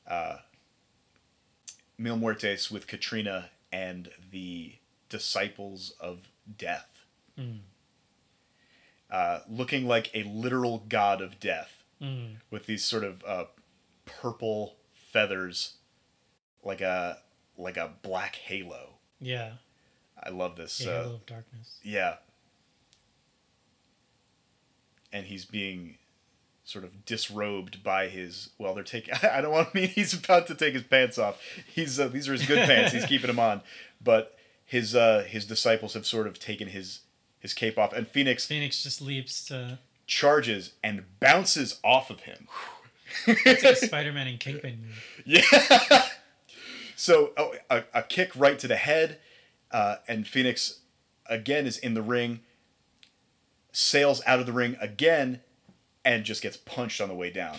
[0.08, 0.38] uh,
[1.98, 4.74] Mil Muertes with Katrina and the
[5.10, 7.06] disciples of death,
[7.40, 7.60] Mm.
[9.12, 12.36] uh, looking like a literal god of death mm.
[12.52, 13.46] with these sort of uh,
[14.06, 15.76] purple feathers,
[16.64, 17.20] like a
[17.58, 18.96] like a black halo.
[19.20, 19.54] Yeah.
[20.22, 20.86] I love this.
[20.86, 21.80] Uh, halo of darkness.
[21.84, 22.16] Yeah.
[25.12, 25.98] And he's being
[26.68, 30.48] sort of disrobed by his well they're taking i don't want to mean he's about
[30.48, 33.40] to take his pants off he's uh, these are his good pants he's keeping them
[33.40, 33.62] on
[34.04, 37.00] but his uh his disciples have sort of taken his
[37.40, 42.48] his cape off and phoenix phoenix just leaps to charges and bounces off of him.
[43.28, 44.80] it's like a Spider-Man and Kingpin.
[45.26, 45.42] Yeah.
[46.96, 49.20] so oh, a, a kick right to the head,
[49.72, 50.80] uh, and Phoenix
[51.30, 52.40] again is in the ring,
[53.72, 55.42] sails out of the ring again,
[56.04, 57.58] and just gets punched on the way down.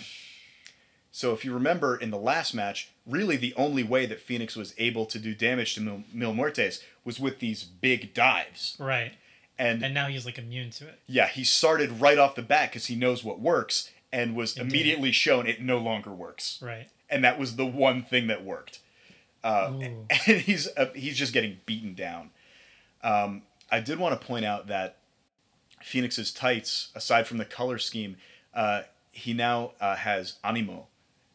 [1.10, 4.74] So if you remember in the last match, really the only way that Phoenix was
[4.78, 8.76] able to do damage to Mil, Mil Muertes was with these big dives.
[8.78, 9.12] Right.
[9.58, 11.00] And, And now he's like immune to it.
[11.06, 14.72] yeah, he started right off the bat because he knows what works and was Indeed.
[14.72, 16.58] immediately shown it no longer works.
[16.62, 16.88] Right.
[17.10, 18.78] And that was the one thing that worked.
[19.42, 22.30] Uh, and he's uh, he's just getting beaten down.
[23.02, 24.96] Um, I did want to point out that
[25.82, 28.16] Phoenix's tights, aside from the color scheme,
[28.54, 30.86] uh, he now uh, has animo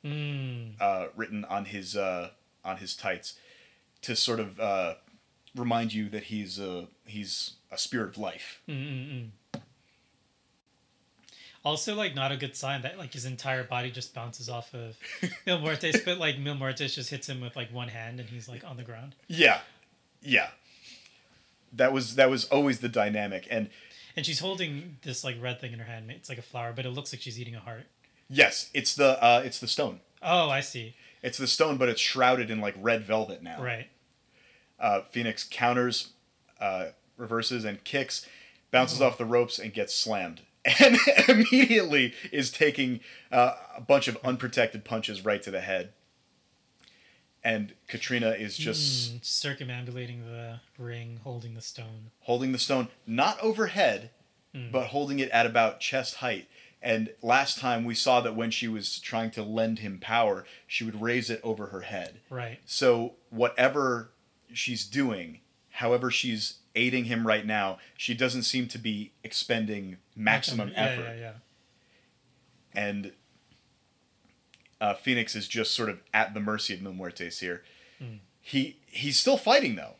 [0.05, 0.73] Mm.
[0.81, 2.31] uh, written on his uh,
[2.65, 3.35] on his tights
[4.01, 4.95] to sort of uh,
[5.55, 6.59] remind you that he's
[7.05, 8.61] he's a spirit of life.
[8.67, 9.29] Mm-mm-mm.
[11.65, 14.97] Also, like, not a good sign that like his entire body just bounces off of
[15.45, 18.49] Mil Muertes, but like Mil Muertes just hits him with like one hand and he's
[18.49, 19.15] like on the ground.
[19.27, 19.61] Yeah,
[20.21, 20.49] yeah.
[21.71, 23.69] That was that was always the dynamic, and
[24.17, 26.11] And she's holding this like red thing in her hand.
[26.11, 27.85] It's like a flower, but it looks like she's eating a heart.
[28.29, 30.01] yes, it's the uh, it's the stone.
[30.21, 30.95] Oh, I see.
[31.21, 33.63] It's the stone, but it's shrouded in like red velvet now.
[33.63, 33.87] Right.
[34.79, 36.09] Uh, Phoenix counters,
[36.59, 38.25] uh, reverses, and kicks,
[38.71, 40.41] bounces off the ropes, and gets slammed.
[40.79, 40.97] And
[41.27, 43.01] immediately is taking
[43.33, 45.91] uh, a bunch of unprotected punches right to the head.
[47.43, 52.11] And Katrina is just Mm, circumambulating the ring, holding the stone.
[52.21, 54.11] holding the stone, not overhead,
[54.71, 56.47] but holding it at about chest height.
[56.81, 60.83] And last time we saw that when she was trying to lend him power, she
[60.85, 62.19] would raise it over her head.
[62.29, 62.59] Right.
[62.65, 64.11] So whatever
[64.53, 65.39] she's doing,
[65.71, 71.15] however she's aiding him right now, she doesn't seem to be expending maximum yeah, effort.
[71.15, 71.31] Yeah, yeah.
[72.75, 73.11] And
[74.81, 77.63] uh, Phoenix is just sort of at the mercy of Mil Muertes here.
[78.45, 79.95] He he's still fighting though.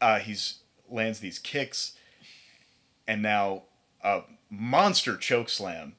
[0.00, 0.58] Uh, he's
[0.90, 1.92] lands these kicks,
[3.06, 3.62] and now
[4.02, 5.94] a monster choke slam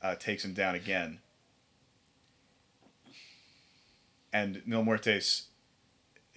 [0.00, 1.18] uh, takes him down again.
[4.32, 5.46] And Mil Muertes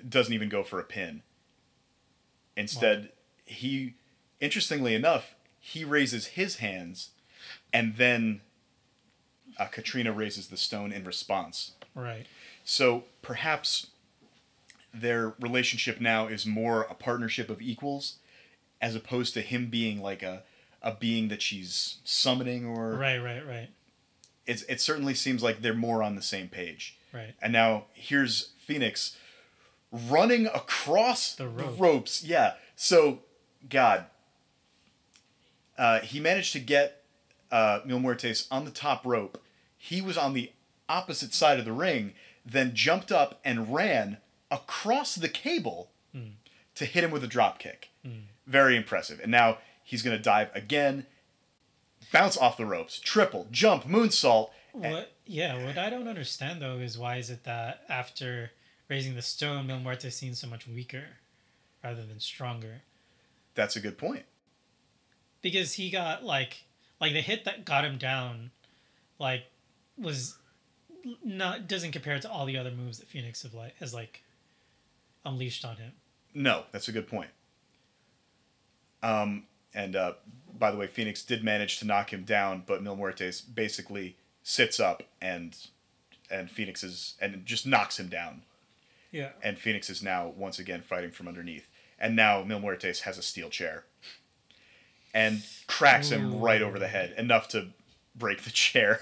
[0.09, 1.21] doesn't even go for a pin.
[2.56, 3.12] Instead,
[3.46, 3.96] he,
[4.39, 7.10] interestingly enough, he raises his hands,
[7.72, 8.42] and then
[9.58, 11.72] uh, Katrina raises the stone in response.
[11.96, 12.26] Right.
[12.63, 13.88] So perhaps
[14.94, 18.18] their relationship now is more a partnership of equals,
[18.82, 20.44] as opposed to him being like a
[20.82, 23.70] a being that she's summoning, or Right, right, right.
[24.46, 26.98] it's, it certainly seems like they're more on the same page.
[27.13, 27.34] Right.
[27.42, 29.16] And now here's Phoenix
[29.93, 31.79] running across The rope.
[31.79, 32.23] ropes.
[32.23, 32.53] Yeah.
[32.75, 33.19] So,
[33.69, 34.06] God,
[35.77, 37.03] uh, he managed to get
[37.51, 39.41] uh, Mil Muertes on the top rope.
[39.77, 40.51] He was on the
[40.89, 42.13] opposite side of the ring,
[42.45, 44.17] then jumped up and ran
[44.51, 45.89] across the cable
[46.75, 47.89] to hit him with a drop kick.
[48.47, 49.19] Very impressive.
[49.21, 51.06] And now he's going to dive again,
[52.12, 54.49] bounce off the ropes, triple, jump, moonsault.
[54.73, 55.12] and- What?
[55.25, 55.63] Yeah.
[55.65, 58.51] What I don't understand though is why is it that after
[58.89, 61.04] raising the stone, Mil Muertes seems so much weaker
[61.84, 62.82] rather than stronger?
[63.56, 64.26] That's a good point.
[65.41, 66.63] Because he got like
[67.00, 68.52] like the hit that got him down,
[69.19, 69.43] like
[69.98, 70.38] was
[71.24, 74.24] not doesn't compare to all the other moves that Phoenix have like has like
[75.26, 75.91] unleashed on him.
[76.34, 77.30] No, that's a good point.
[79.02, 79.43] Um,
[79.74, 80.13] and uh,
[80.58, 84.80] by the way, Phoenix did manage to knock him down, but Mil Muertes basically sits
[84.80, 85.56] up and
[86.32, 88.43] and Phoenix is and just knocks him down.
[89.13, 89.30] Yeah.
[89.41, 91.69] And Phoenix is now once again fighting from underneath.
[91.99, 93.86] And now Mil Muertes has a steel chair
[95.13, 97.67] and cracks him right over the head, enough to
[98.15, 98.99] break the chair.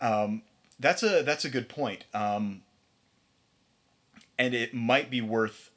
[0.00, 0.42] Um,
[0.78, 2.04] that's a that's a good point.
[2.14, 2.62] Um,
[4.38, 5.70] and it might be worth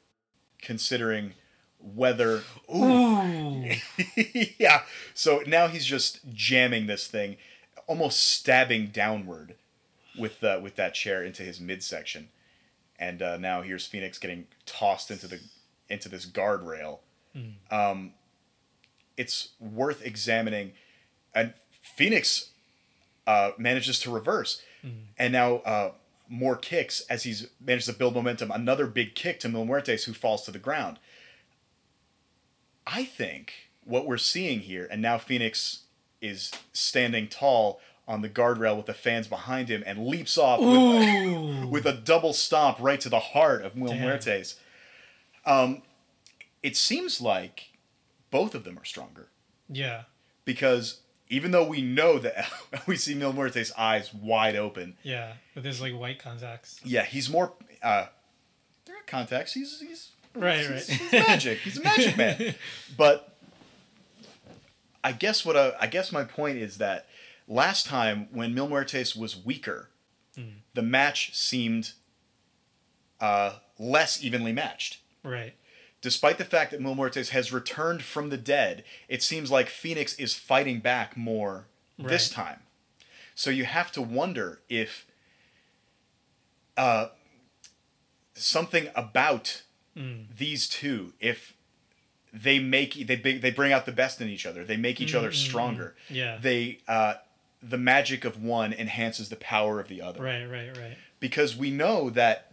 [0.62, 1.34] considering
[1.80, 2.42] whether
[2.74, 3.70] Ooh.
[4.58, 4.82] yeah.
[5.14, 7.36] So now he's just jamming this thing,
[7.86, 9.56] almost stabbing downward
[10.18, 12.28] with uh, with that chair into his midsection,
[12.98, 15.40] and uh, now here's Phoenix getting tossed into the
[15.88, 16.98] into this guardrail.
[17.70, 18.12] Um,
[19.16, 20.72] it's worth examining,
[21.34, 22.50] and Phoenix
[23.26, 24.62] uh, manages to reverse,
[25.18, 25.92] and now uh,
[26.28, 28.50] more kicks as he's managed to build momentum.
[28.50, 30.98] Another big kick to Mil Muertes, who falls to the ground.
[32.86, 33.52] I think
[33.84, 35.84] what we're seeing here, and now Phoenix
[36.20, 41.68] is standing tall on the guardrail with the fans behind him and leaps off with,
[41.68, 44.02] with a double stomp right to the heart of Mil Damn.
[44.02, 44.54] Muertes.
[45.44, 45.82] Um,
[46.62, 47.70] it seems like
[48.30, 49.28] both of them are stronger
[49.68, 50.02] yeah.
[50.44, 52.48] because even though we know that
[52.86, 55.32] we see Mil Muertes' eyes wide open, Yeah.
[55.54, 56.80] With his like white contacts.
[56.84, 57.52] yeah, he's more.
[57.82, 58.06] Uh,
[58.84, 59.52] they're contacts.
[59.54, 60.82] He's he's Right, he's, right.
[60.82, 61.58] he's magic.
[61.58, 62.54] He's a magic man.
[62.96, 63.34] But
[65.02, 67.06] I guess what I, I guess my point is that
[67.48, 69.90] last time when Mil Muertes was weaker,
[70.34, 70.58] Hmm.
[70.74, 71.92] the match seemed
[73.20, 74.98] uh, less evenly matched.
[75.22, 75.54] Right.
[76.02, 80.14] Despite the fact that Mil Muertes has returned from the dead, it seems like Phoenix
[80.14, 81.66] is fighting back more
[81.98, 82.60] this time.
[83.34, 85.06] So you have to wonder if
[86.76, 87.08] uh,
[88.34, 89.62] something about
[89.96, 90.26] Mm.
[90.36, 91.54] these two, if
[92.30, 95.30] they make they they bring out the best in each other, they make each other
[95.30, 95.96] Mm, stronger.
[96.10, 96.36] Yeah.
[96.36, 97.14] They uh,
[97.68, 100.96] the magic of one enhances the power of the other Right, right, right.
[101.20, 102.52] because we know that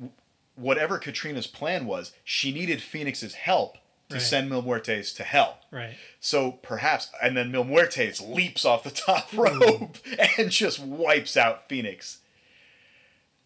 [0.56, 3.78] whatever Katrina's plan was, she needed Phoenix's help
[4.10, 4.21] to Right.
[4.21, 5.60] send Mil Muertes to hell.
[5.71, 5.95] Right.
[6.19, 9.97] So perhaps, and then Mil Muertes leaps off the top rope
[10.38, 12.19] and just wipes out Phoenix.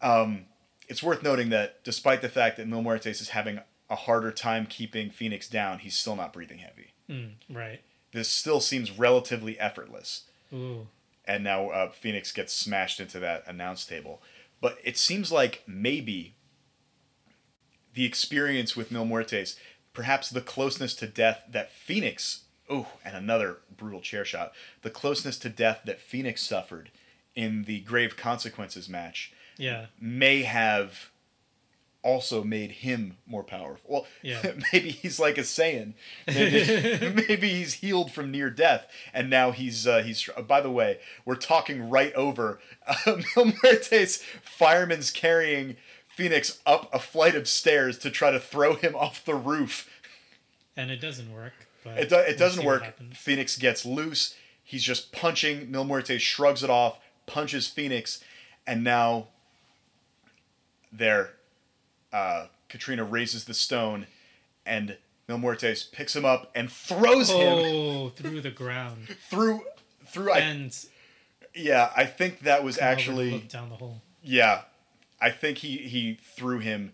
[0.02, 0.46] Um,
[0.88, 4.66] it's worth noting that despite the fact that Mil Muertes is having a harder time
[4.66, 6.92] keeping Phoenix down, he's still not breathing heavy.
[7.08, 7.32] Mm.
[7.50, 7.80] Right.
[8.12, 10.86] This still seems relatively effortless Ooh.
[11.28, 14.20] And now uh, Phoenix gets smashed into that announce table.
[14.60, 16.34] But it seems like maybe
[17.94, 19.56] the experience with Mil Muertes,
[19.92, 25.38] perhaps the closeness to death that Phoenix, oh, and another brutal chair shot, the closeness
[25.38, 26.90] to death that Phoenix suffered
[27.34, 29.86] in the Grave Consequences match Yeah.
[30.00, 31.10] may have
[32.02, 33.84] also made him more powerful.
[33.90, 34.52] Well, Yeah.
[34.72, 35.94] maybe he's like a Saiyan.
[36.26, 40.28] Maybe, maybe he's healed from near death, and now he's uh, he's.
[40.36, 42.96] Uh, by the way, we're talking right over uh,
[43.36, 44.22] Mil Muertes.
[44.42, 45.76] Fireman's carrying
[46.16, 49.88] Phoenix up a flight of stairs to try to throw him off the roof.
[50.76, 51.52] And it doesn't work.
[51.84, 52.94] But It, do, it we'll doesn't work.
[53.14, 54.34] Phoenix gets loose.
[54.64, 55.70] He's just punching.
[55.70, 58.22] Mil Muertes shrugs it off, punches Phoenix,
[58.66, 59.28] and now
[60.92, 61.30] there,
[62.12, 64.06] uh, Katrina raises the stone,
[64.66, 64.96] and
[65.28, 69.08] Mil Muertes picks him up and throws him Oh, through the ground.
[69.30, 69.62] through
[70.06, 70.32] through.
[70.32, 70.70] I,
[71.54, 74.02] yeah, I think that was and actually down the hole.
[74.22, 74.62] yeah,
[75.20, 76.92] I think he he threw him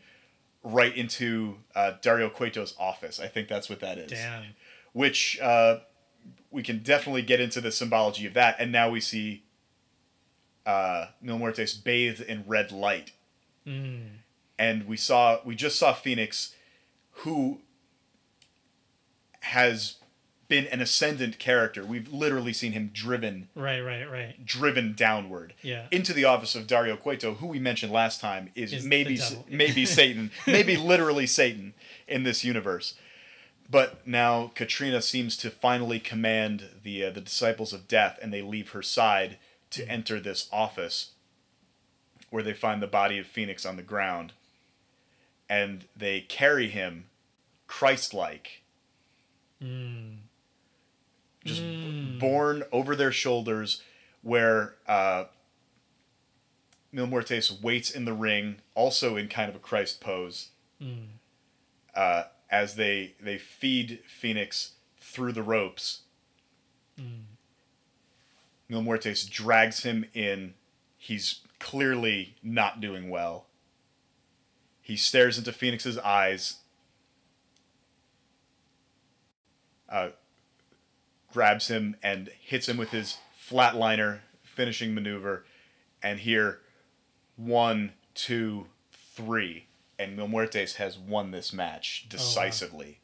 [0.63, 3.21] right into uh, Dario Cueto's office.
[3.21, 4.11] I think that's what that is.
[4.11, 4.45] Damn.
[4.95, 5.81] which uh,
[6.51, 8.57] we can definitely get into the symbology of that.
[8.59, 9.43] And now we see
[10.65, 13.13] uh, Mil Muertes bathed in red light,
[13.67, 14.09] Mm.
[14.65, 16.55] And we saw we just saw Phoenix,
[17.23, 17.61] who
[19.41, 19.97] has
[20.49, 21.85] been an ascendant character.
[21.85, 24.45] We've literally seen him driven Right, right, right.
[24.45, 25.87] driven downward Yeah.
[25.91, 29.87] into the office of Dario Cueto, who we mentioned last time is, Is maybe maybe
[30.01, 31.75] Satan, maybe literally Satan
[32.07, 32.95] in this universe.
[33.71, 38.43] But now Katrina seems to finally command the uh, the disciples of death, and they
[38.43, 39.39] leave her side
[39.71, 39.91] to Mm-hmm.
[39.91, 41.13] enter this office,
[42.31, 44.33] where they find the body of Phoenix on the ground,
[45.49, 47.07] and they carry him,
[47.67, 48.63] Christ-like,
[49.63, 50.19] Mm.
[51.45, 52.19] just Mm.
[52.19, 53.83] borne over their shoulders,
[54.23, 55.27] where uh,
[56.93, 61.09] Mil Muertes waits in the ring, also in kind of a Christ pose, Mm.
[61.95, 66.03] uh, as they they feed Phoenix through the ropes.
[66.99, 67.25] Mm.
[68.69, 70.55] Mil Muertes drags him in.
[70.97, 73.47] He's clearly not doing well.
[74.85, 76.59] He stares into Phoenix's eyes,
[79.89, 80.11] uh,
[81.33, 85.47] grabs him and hits him with his flatliner finishing maneuver.
[86.03, 86.61] And here,
[87.37, 89.69] one, two, three.
[89.99, 93.01] And Mil Muertes has won this match decisively.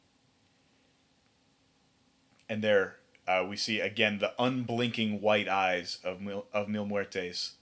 [2.47, 7.53] And there uh, we see again the unblinking white eyes of Mil, of Mil Muertes.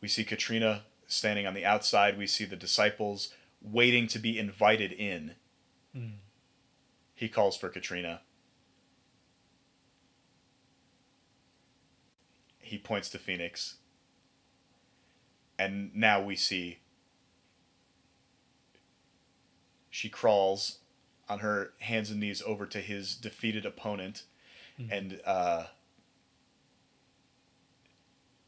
[0.00, 2.18] We see Katrina standing on the outside.
[2.18, 3.32] We see the disciples
[3.62, 5.34] waiting to be invited in.
[5.96, 6.12] Mm.
[7.14, 8.20] He calls for Katrina.
[12.58, 13.76] He points to Phoenix.
[15.58, 16.78] And now we see
[19.88, 20.78] she crawls
[21.28, 24.24] on her hands and knees over to his defeated opponent
[24.78, 24.92] Mhm.
[24.92, 25.66] and uh,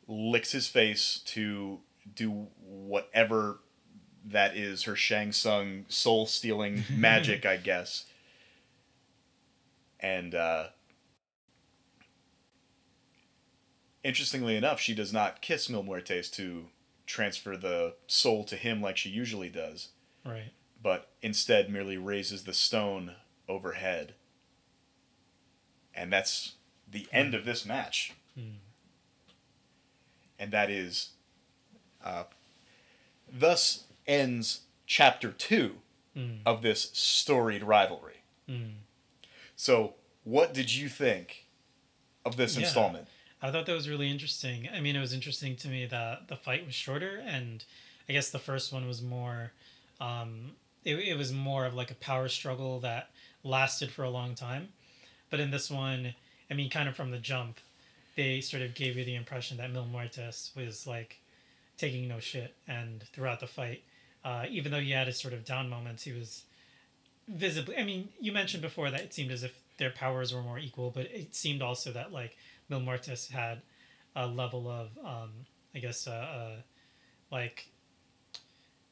[0.06, 1.80] licks his face to
[2.14, 3.60] do whatever
[4.24, 8.04] that is her Shang Tsung soul stealing magic, I guess.
[10.00, 10.68] and uh,
[14.04, 16.66] interestingly enough, she does not kiss Mil Muertes to
[17.06, 19.88] transfer the soul to him like she usually does,
[20.24, 20.52] Right.
[20.82, 23.12] but instead merely raises the stone
[23.48, 24.14] overhead.
[25.94, 26.54] And that's
[26.88, 28.12] the end of this match.
[28.34, 28.58] Hmm.
[30.38, 31.10] And that is.
[32.04, 32.24] Uh,
[33.32, 35.78] thus ends chapter two
[36.16, 36.40] Mm.
[36.44, 38.22] of this storied rivalry.
[38.48, 38.78] Mm.
[39.54, 39.94] So,
[40.24, 41.46] what did you think
[42.24, 42.62] of this Yeah.
[42.62, 43.06] installment?
[43.40, 44.68] I thought that was really interesting.
[44.68, 47.64] I mean, it was interesting to me that the fight was shorter, and
[48.08, 49.52] I guess the first one was more.
[50.00, 53.10] Um, it, it was more of like a power struggle that
[53.44, 54.72] lasted for a long time,
[55.30, 56.14] but in this one,
[56.50, 57.58] I mean, kind of from the jump,
[58.16, 61.20] they sort of gave you the impression that Mil Muertes was like
[61.78, 63.82] taking no shit, and throughout the fight,
[64.24, 66.42] uh, even though he had his sort of down moments, he was
[67.28, 67.76] visibly.
[67.76, 70.90] I mean, you mentioned before that it seemed as if their powers were more equal,
[70.90, 72.36] but it seemed also that like
[72.68, 73.62] Mil Muertes had
[74.16, 75.30] a level of, um,
[75.74, 76.56] I guess, uh, uh,
[77.30, 77.68] like,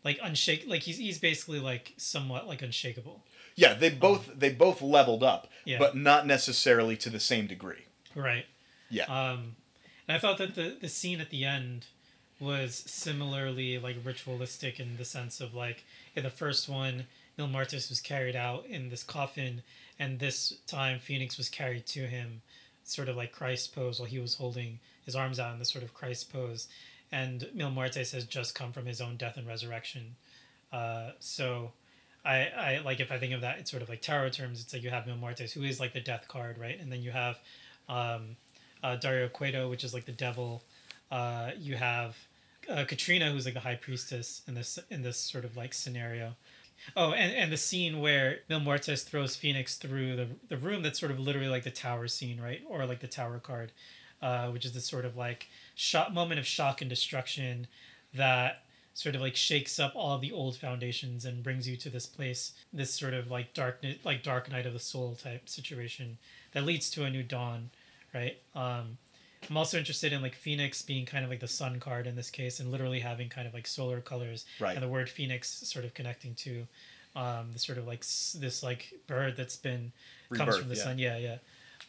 [0.05, 0.68] like unshake.
[0.68, 3.24] Like he's he's basically like somewhat like unshakable.
[3.57, 5.78] Yeah, they both they both leveled up, Yeah.
[5.78, 7.87] but not necessarily to the same degree.
[8.14, 8.47] Right.
[8.91, 9.05] Yeah.
[9.05, 9.57] Um,
[10.07, 11.87] and I thought that the the scene at the end
[12.39, 15.84] was similarly like ritualistic in the sense of like
[16.14, 17.07] in the first one,
[17.37, 19.62] Mil Muertes was carried out in this coffin,
[19.99, 22.43] and this time Phoenix was carried to him,
[22.84, 25.84] sort of like Christ pose, while he was holding his arms out in this sort
[25.84, 26.68] of Christ pose,
[27.12, 30.16] and Mil Muertes has just come from his own death and resurrection.
[30.72, 31.72] Uh, so.
[32.24, 34.61] I, I like if I think of that, it's sort of like tarot terms.
[34.61, 36.76] It's like you have Mil Muertes, who is like the death card, right?
[36.76, 37.39] And then you have
[37.89, 38.34] um,
[38.82, 40.64] uh, Dario Cueto, which is like the devil.
[41.09, 42.16] Uh, you have
[42.69, 46.35] uh, Katrina, who's like the high priestess in this in this sort of like scenario.
[46.95, 51.01] Oh, and, and the scene where Mil Muertes throws Phoenix through the, the room that's
[51.01, 52.61] sort of literally like the tower scene, right?
[52.69, 53.73] Or like the tower card,
[54.23, 57.67] uh, which is this sort of like shot moment of shock and destruction
[58.14, 58.62] that
[58.95, 62.53] sort of like shakes up all the old foundations and brings you to this place,
[62.73, 66.19] this sort of like darkness, like dark night of the soul type situation
[66.53, 67.71] that leads to a new dawn,
[68.14, 68.39] right?
[68.55, 68.99] Um,
[69.51, 72.30] I'm also interested in like Phoenix being kind of like the sun card in this
[72.30, 74.74] case, and literally having kind of like solar colors, Right.
[74.74, 76.66] and the word Phoenix sort of connecting to
[77.14, 79.93] um, the sort of like s- this like bird that's been
[80.34, 80.82] comes from the yeah.
[80.82, 80.99] sun.
[80.99, 81.37] Yeah, yeah.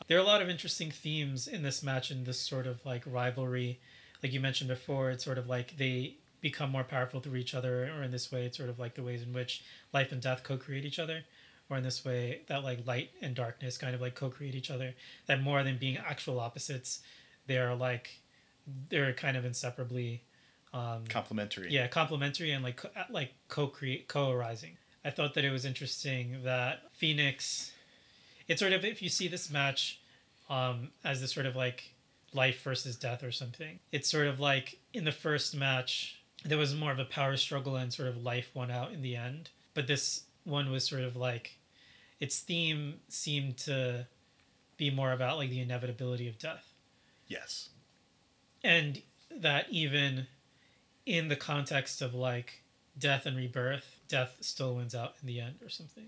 [0.07, 3.03] There are a lot of interesting themes in this match and this sort of like
[3.05, 3.79] rivalry.
[4.21, 7.91] Like you mentioned before, it's sort of like they become more powerful through each other,
[7.97, 10.43] or in this way, it's sort of like the ways in which life and death
[10.43, 11.23] co-create each other,
[11.69, 14.93] or in this way that like light and darkness kind of like co-create each other.
[15.25, 16.99] That more than being actual opposites,
[17.47, 18.09] they are like
[18.89, 20.21] they're kind of inseparably
[20.73, 21.71] um, Complementary.
[21.71, 24.77] yeah complementary and like co- like co-create co-arising.
[25.05, 27.71] I thought that it was interesting that phoenix
[28.47, 29.99] it's sort of if you see this match
[30.49, 31.91] um as this sort of like
[32.33, 36.75] life versus death or something it's sort of like in the first match there was
[36.75, 39.49] more of a power struggle and sort of life won out in the end.
[39.73, 41.57] But this one was sort of like
[42.19, 44.05] its theme seemed to
[44.77, 46.66] be more about like the inevitability of death
[47.27, 47.69] Yes.
[48.63, 49.01] and
[49.39, 50.27] that even
[51.05, 52.63] in the context of like
[52.97, 56.07] death and rebirth death still wins out in the end or something.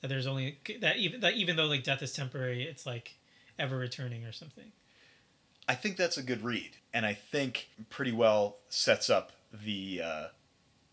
[0.00, 3.14] That there's only that even that even though like death is temporary it's like
[3.58, 4.72] ever returning or something.
[5.68, 10.26] I think that's a good read, and I think pretty well sets up the uh,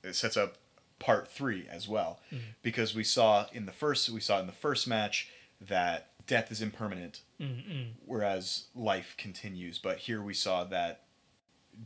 [0.04, 0.58] it sets up
[1.00, 2.20] part three as well,
[2.62, 5.30] because we saw in the first we saw in the first match
[5.60, 7.90] that death is impermanent, Mm-mm.
[8.06, 9.80] whereas life continues.
[9.80, 11.04] But here we saw that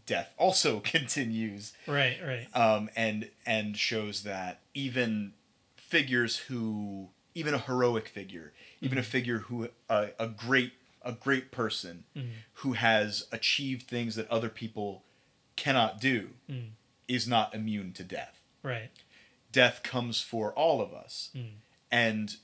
[0.05, 5.33] death also continues, right right um, and and shows that even
[5.77, 10.73] figures who even a heroic figure even a figure who uh, a great
[11.03, 12.03] a great person
[12.61, 15.03] who has achieved things that other people
[15.55, 16.69] cannot do Mm.
[17.07, 18.89] is not immune to death right
[19.51, 21.49] death comes for all of us Mm.
[21.91, 22.35] and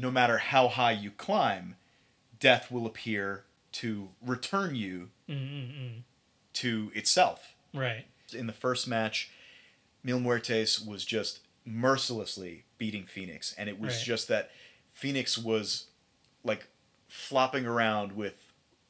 [0.00, 1.76] no matter how high you climb
[2.38, 6.02] death will appear to return you Mm-mm-mm.
[6.54, 9.30] to itself right in the first match,
[10.04, 14.04] Mil Muertes was just mercilessly beating Phoenix, and it was Right.
[14.04, 14.50] just that
[14.92, 15.86] Phoenix was
[16.44, 16.66] like
[17.08, 18.34] flopping around with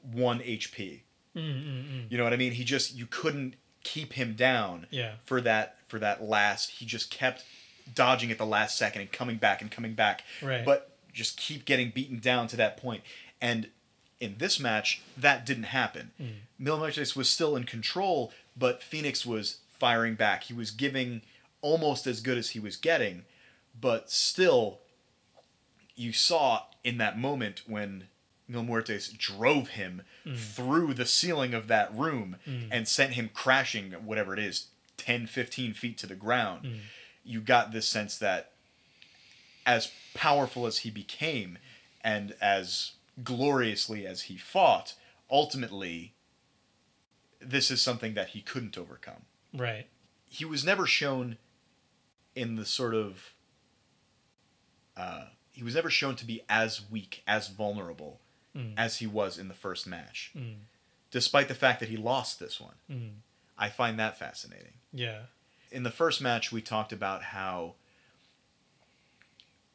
[0.03, 1.03] one HP.
[1.37, 2.11] Mm-mm-mm.
[2.11, 2.53] You know what I mean?
[2.53, 3.55] He just you couldn't
[3.85, 6.71] keep him down yeah for that for that last.
[6.73, 7.45] He just kept
[7.95, 10.65] dodging at the last second and coming back and coming back, Right.
[10.65, 13.03] but just keep getting beaten down to that point.
[13.41, 13.69] And
[14.21, 16.11] in this match, that didn't happen.
[16.21, 16.33] Mm.
[16.59, 20.45] Mil Muertes was still in control, but Phoenix was firing back.
[20.45, 21.23] He was giving
[21.61, 23.25] almost as good as he was getting,
[23.81, 24.81] but still,
[25.95, 28.05] you saw in that moment when
[28.49, 30.37] Mil Muertes drove him mm.
[30.37, 32.69] through the ceiling of that room mm.
[32.71, 36.65] and sent him crashing, whatever it is, 10, 15 feet to the ground.
[36.65, 36.79] Mm.
[37.25, 38.53] You got this sense that
[39.69, 41.59] as powerful as he became
[42.03, 42.93] and as
[43.23, 44.95] gloriously as he fought,
[45.31, 46.15] ultimately,
[47.39, 49.27] this is something that he couldn't overcome.
[49.53, 49.87] Right.
[50.27, 51.37] He was never shown
[52.35, 53.35] in the sort of.
[54.97, 58.21] Uh, he was never shown to be as weak, as vulnerable
[58.57, 58.73] Mm.
[58.79, 60.61] as he was in the first match, Mm.
[61.11, 62.77] despite the fact that he lost this one.
[62.91, 63.17] Mm.
[63.59, 64.79] I find that fascinating.
[64.93, 65.27] Yeah.
[65.71, 67.75] In the first match, we talked about how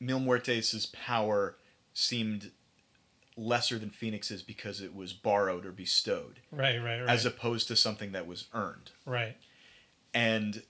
[0.04, 1.56] Mil Muertes' power
[1.94, 2.52] seemed
[3.38, 6.78] lesser than Phoenix's because it was borrowed or bestowed, Right.
[6.78, 7.00] Right.
[7.00, 7.10] Right.
[7.10, 8.92] as opposed to something that was earned.
[9.06, 9.36] right.
[10.14, 10.62] And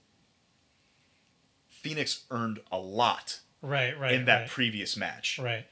[1.67, 3.97] Phoenix earned a lot Right.
[3.99, 4.13] Right.
[4.13, 4.49] in that Right.
[4.49, 5.39] previous match.
[5.39, 5.65] right.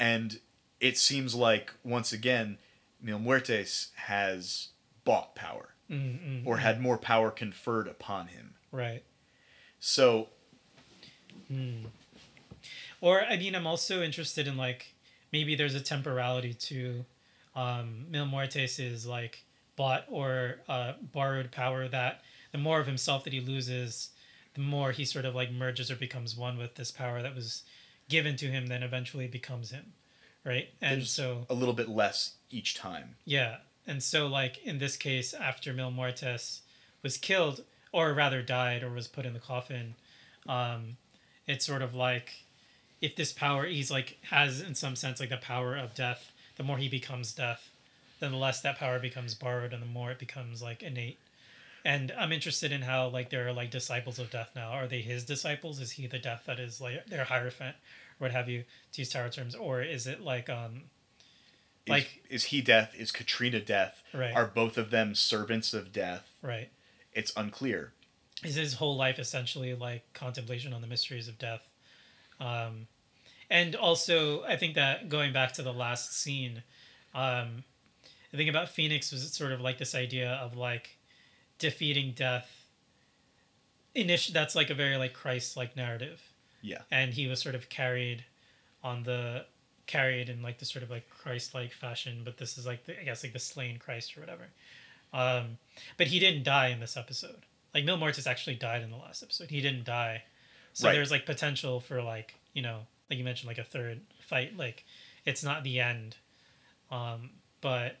[0.00, 0.40] And
[0.80, 2.58] it seems like, once again,
[3.00, 4.68] Mil Muertes has
[5.04, 8.54] bought power Mm, mm, or had more power conferred upon him.
[8.72, 9.04] Right.
[9.78, 10.30] So,
[11.52, 11.90] Mm.
[13.00, 14.94] Or I mean, I'm also interested in like
[15.32, 17.04] maybe there's a temporality to
[17.54, 19.44] um, Mil Muertes is like
[19.76, 22.22] bought or uh, borrowed power that
[22.52, 24.10] the more of himself that he loses,
[24.54, 27.62] the more he sort of like merges or becomes one with this power that was
[28.08, 29.92] given to him, then eventually becomes him,
[30.44, 30.68] right?
[30.80, 33.16] And There's so a little bit less each time.
[33.24, 33.58] yeah.
[33.86, 36.60] And so, like, in this case, after Mil Muertes
[37.02, 39.94] was killed, or rather died, or was put in the coffin,
[40.46, 40.96] um,
[41.46, 42.44] it's sort of like
[43.00, 46.62] if this power, he's like, has in some sense, like the power of death, the
[46.62, 47.70] more he becomes death,
[48.18, 51.18] then the less that power becomes borrowed, and the more it becomes like innate.
[51.82, 54.70] And I'm interested in how, like, there are like disciples of death now.
[54.72, 55.80] Are they his disciples?
[55.80, 57.76] Is he the death that is like their hierophant,
[58.18, 59.54] or what have you, to use tarot terms?
[59.54, 60.82] Or is it like, um,
[61.86, 62.94] Is, Like- is he death?
[62.94, 64.02] Is Katrina death?
[64.12, 64.34] Right.
[64.34, 66.30] Are both of them servants of death?
[66.42, 66.68] right?
[67.14, 67.92] It's unclear.
[68.44, 71.69] is his whole life essentially like contemplation on the mysteries of death
[72.40, 72.86] um,
[73.48, 76.62] and also i think that going back to the last scene
[77.14, 77.64] um,
[78.30, 80.98] the thing about phoenix was sort of like this idea of like
[81.58, 82.64] defeating death
[83.94, 86.22] initial that's like a very like christ like narrative.
[86.62, 86.82] Yeah.
[86.90, 88.24] and he was sort of carried
[88.84, 89.46] on the
[89.86, 93.04] carried in like this sort of like christ-like fashion but this is like the, i
[93.04, 94.48] guess like the slain christ or whatever.
[95.12, 95.58] Um
[95.96, 97.46] but he didn't die in this episode.
[97.74, 99.50] Like Mil Muertes actually died in the last episode.
[99.50, 100.22] He didn't die
[100.80, 100.94] so Right.
[100.94, 104.84] there's like potential for like you know like you mentioned like a third fight like
[105.24, 106.16] it's not the end
[106.90, 107.96] um but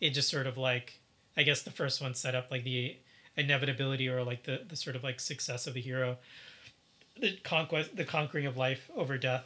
[0.00, 1.00] it just sort of like
[1.36, 2.96] i guess the first one set up like the
[3.36, 6.16] inevitability or like the the sort of like success of the hero
[7.20, 9.44] the conquest the conquering of life over death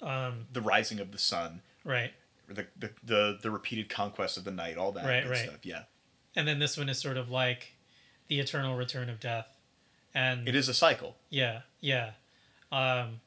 [0.00, 2.12] um The rising of the sun, right
[2.48, 5.48] the the the, the repeated conquest of the night, all that Right, right.
[5.48, 5.64] stuff.
[5.64, 5.84] Yeah.
[6.36, 7.72] and then this one is sort of like
[8.28, 9.51] the eternal return of death
[10.14, 11.16] and It is a cycle.
[11.30, 12.10] yeah yeah.
[12.70, 13.20] Um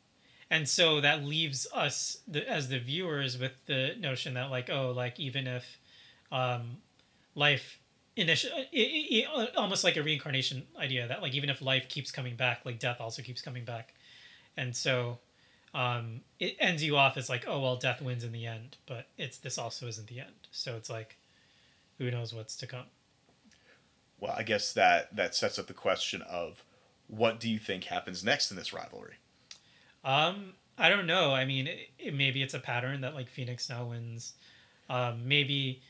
[0.50, 4.92] and so that leaves us the, as the viewers with the notion that like oh
[4.92, 5.78] like even if
[6.32, 6.78] um
[7.36, 7.80] life
[8.16, 8.50] initial
[9.58, 12.98] almost like a reincarnation idea that like even if life keeps coming back like death
[13.00, 13.94] also keeps coming back.
[14.58, 15.20] And so
[15.74, 19.08] um it ends you off as like oh well death wins in the end but
[19.18, 20.48] it's this also isn't the end.
[20.52, 21.18] So it's like
[21.98, 22.86] who knows what's to come.
[24.20, 26.64] Well, I guess that that sets up the question of
[27.08, 29.16] what do you think happens next in this rivalry?
[30.04, 31.34] Um, I don't know.
[31.34, 34.34] I mean, it, it, maybe it's a pattern that like Phoenix now wins.
[34.90, 35.82] Um, maybe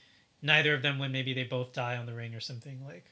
[0.42, 1.12] neither of them win.
[1.12, 2.82] Maybe they both die on the ring or something.
[2.86, 3.06] Like,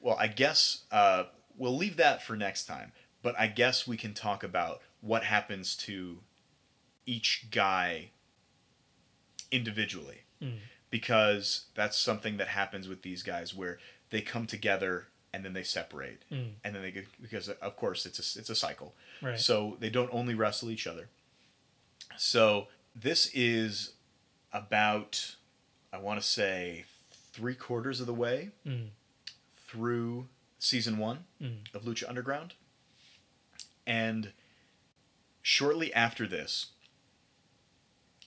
[0.00, 1.24] Well, I guess uh,
[1.56, 2.92] we'll leave that for next time.
[3.22, 6.18] But I guess we can talk about what happens to
[7.06, 8.10] each guy
[9.50, 10.22] individually.
[10.42, 10.58] Mm.
[10.90, 13.78] Because that's something that happens with these guys where
[14.10, 16.22] they come together and then they separate.
[16.30, 16.52] Mm.
[16.62, 18.94] And then they get, because of course it's a, it's a cycle.
[19.20, 19.38] right?
[19.38, 21.08] So they don't only wrestle each other.
[22.16, 23.94] So this is
[24.52, 25.34] about,
[25.92, 26.84] I want to say,
[27.32, 28.88] three quarters of the way Mm.
[29.66, 30.28] through
[30.58, 31.74] season one Mm.
[31.74, 32.54] of Lucha Underground.
[33.86, 34.32] And
[35.42, 36.68] shortly after this,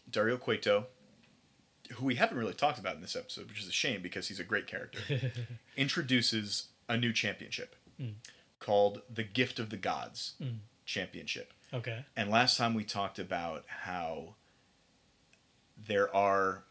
[0.10, 0.88] Dario Cueto,
[1.94, 4.40] who we haven't really talked about in this episode, which is a shame because he's
[4.40, 5.00] a great character,
[5.78, 8.16] introduces a new championship Mm.
[8.60, 10.60] called the Gift of the Gods Mm.
[10.86, 11.54] Championship.
[11.74, 12.06] okay.
[12.16, 14.36] And last time we talked about how
[15.78, 16.64] there are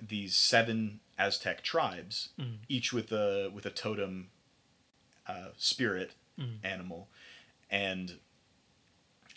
[0.00, 2.58] these seven Aztec tribes, Mm.
[2.68, 4.30] each with a with a totem
[5.26, 6.58] uh, spirit Mm.
[6.62, 7.08] animal,
[7.70, 8.20] and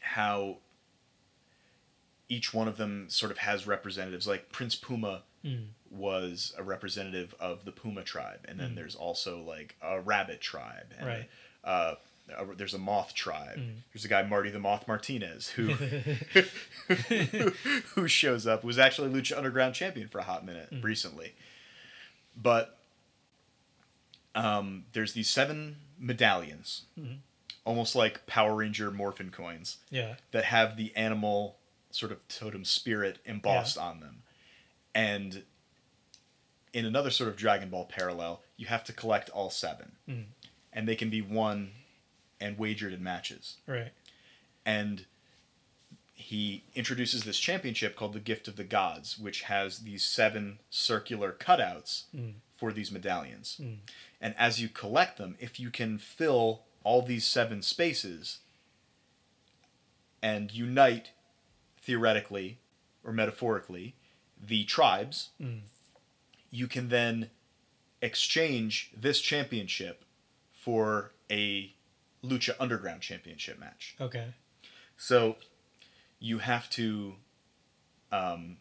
[0.01, 0.59] how
[2.27, 4.27] each one of them sort of has representatives.
[4.27, 5.68] Like Prince Puma Mm.
[5.90, 8.76] was a representative of the Puma tribe, and then Mm.
[8.76, 11.30] there's also like a rabbit tribe, and Right.
[11.64, 11.96] uh,
[12.38, 13.58] a- there's a moth tribe.
[13.58, 13.78] Mm.
[13.94, 15.74] There's a guy Marty the Moth Martinez who
[17.96, 20.84] who shows up was actually Lucha Underground champion for a hot minute Mm.
[20.84, 21.34] recently,
[22.36, 22.76] but
[24.36, 27.20] um, there's these seven medallions, Mhm.
[27.66, 30.16] almost like Power Ranger Morphin coins yeah.
[30.32, 31.58] that have the animal
[31.92, 34.22] sort of totem spirit embossed on them.
[35.00, 35.43] And
[36.74, 39.93] in another sort of Dragon Ball parallel, you have to collect all seven.
[40.10, 40.26] Mm.
[40.74, 41.72] And they can be won
[42.41, 43.56] and wagered in matches.
[43.66, 43.93] Right.
[44.66, 45.06] And
[46.14, 51.32] he introduces this championship called the Gift of the Gods, which has these seven circular
[51.32, 52.34] cutouts Mm.
[52.58, 53.58] for these medallions.
[53.62, 53.78] Mm.
[54.20, 58.39] And as you collect them, if you can fill all these seven spaces
[60.22, 61.12] and unite,
[61.82, 62.58] theoretically
[63.06, 63.95] or metaphorically,
[64.40, 65.62] the tribes, Mm.
[66.52, 67.30] you can then
[68.02, 70.04] exchange this championship
[70.52, 71.74] for a
[72.24, 73.96] Lucha Underground championship match.
[74.00, 74.34] Okay.
[74.98, 75.38] So
[76.20, 77.16] you have to.
[78.12, 78.58] Um,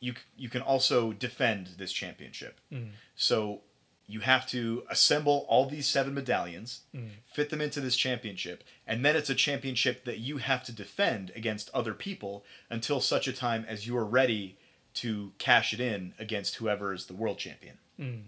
[0.00, 2.60] you you can also defend this championship.
[2.72, 2.90] Mm.
[3.16, 3.62] So
[4.06, 7.10] you have to assemble all these seven medallions, Mm.
[7.26, 11.30] fit them into this championship, and then it's a championship that you have to defend
[11.36, 14.56] against other people until such a time as you are ready
[15.02, 17.78] to cash it in against whoever is the world champion.
[18.00, 18.22] Mm.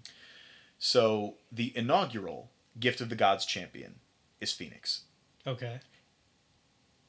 [0.78, 3.96] So the inaugural Gift of the Gods champion
[4.40, 5.02] is Phoenix.
[5.46, 5.80] Okay.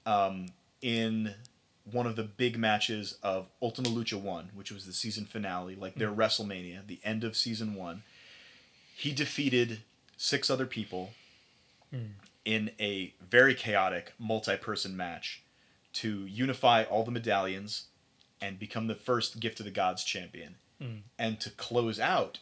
[0.06, 0.48] um,
[0.82, 1.36] in
[1.92, 5.96] one of the big matches of Ultima Lucha 1, which was the season finale, like
[5.96, 8.02] their WrestleMania, the end of season 1.
[8.96, 9.82] He defeated
[10.18, 11.14] six other people
[11.94, 12.12] Mm.
[12.46, 15.42] in a very chaotic multi person match
[15.94, 17.88] to unify all the medallions
[18.42, 20.56] and become the first Gift of the Gods champion.
[20.82, 21.02] Mm.
[21.20, 22.40] And to close out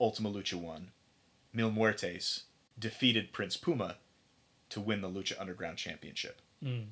[0.00, 0.90] Ultima Lucha 1,
[1.52, 2.42] Mil Muertes
[2.78, 3.96] defeated Prince Puma
[4.70, 6.40] to win the Lucha Underground Championship.
[6.62, 6.86] Mm.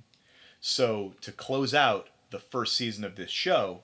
[0.60, 3.82] So to close out the first season of this show,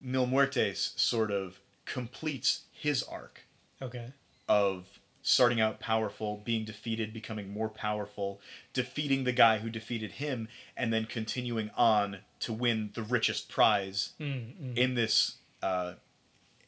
[0.00, 3.42] Mil Muertes sort of completes his arc
[3.82, 4.12] Okay.
[4.48, 8.40] of starting out powerful, being defeated, becoming more powerful,
[8.74, 10.46] defeating the guy who defeated him,
[10.76, 14.54] and then continuing on to win the richest prize Mm.
[14.74, 14.76] Mm.
[14.78, 15.94] in this uh,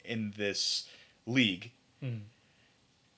[0.03, 0.89] in this
[1.27, 1.71] league.
[2.03, 2.21] Mm.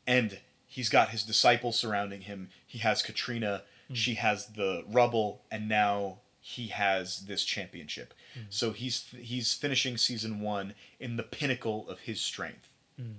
[0.06, 2.50] and he's got his disciples surrounding him.
[2.68, 3.64] He has Katrina,
[3.94, 8.14] she has the rubble, and now he has this championship.
[8.50, 12.70] So he's he's finishing season one in the pinnacle of his strength,
[13.00, 13.16] Mm.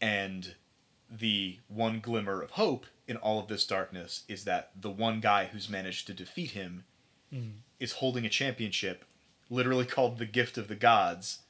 [0.00, 0.54] and
[1.10, 5.46] the one glimmer of hope in all of this darkness is that the one guy
[5.46, 6.84] who's managed to defeat him
[7.32, 7.58] Mm.
[7.78, 9.04] is holding a championship,
[9.50, 11.40] literally called the Gift of the Gods,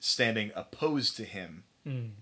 [0.00, 2.12] standing opposed to him Mm.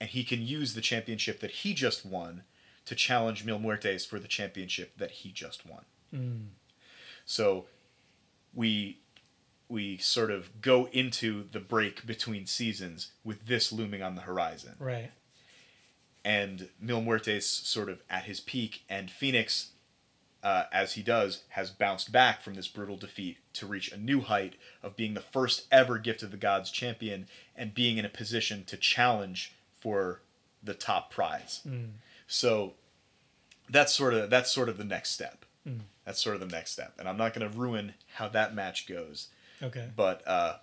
[0.00, 2.44] and he can use the championship that he just won
[2.84, 5.84] to challenge Mil Muertes for the championship that he just won.
[6.12, 6.48] Mm.
[7.24, 7.66] So
[8.52, 8.98] we
[9.66, 14.76] we sort of go into the break between seasons with this looming on the horizon.
[14.78, 15.10] Right.
[16.24, 19.70] And Mil Muertes sort of at his peak and Phoenix
[20.44, 24.20] uh, as he does has bounced back from this brutal defeat to reach a new
[24.20, 28.10] height of being the first ever gift of the gods champion and being in a
[28.10, 30.20] position to challenge for
[30.62, 31.62] the top prize.
[31.66, 31.92] Mm.
[32.26, 32.74] So
[33.70, 35.46] that's sort of that's sort of the next step.
[35.66, 35.80] Mm.
[36.04, 38.86] That's sort of the next step, and I'm not going to ruin how that match
[38.86, 39.28] goes.
[39.62, 39.88] Okay.
[39.96, 40.56] But uh,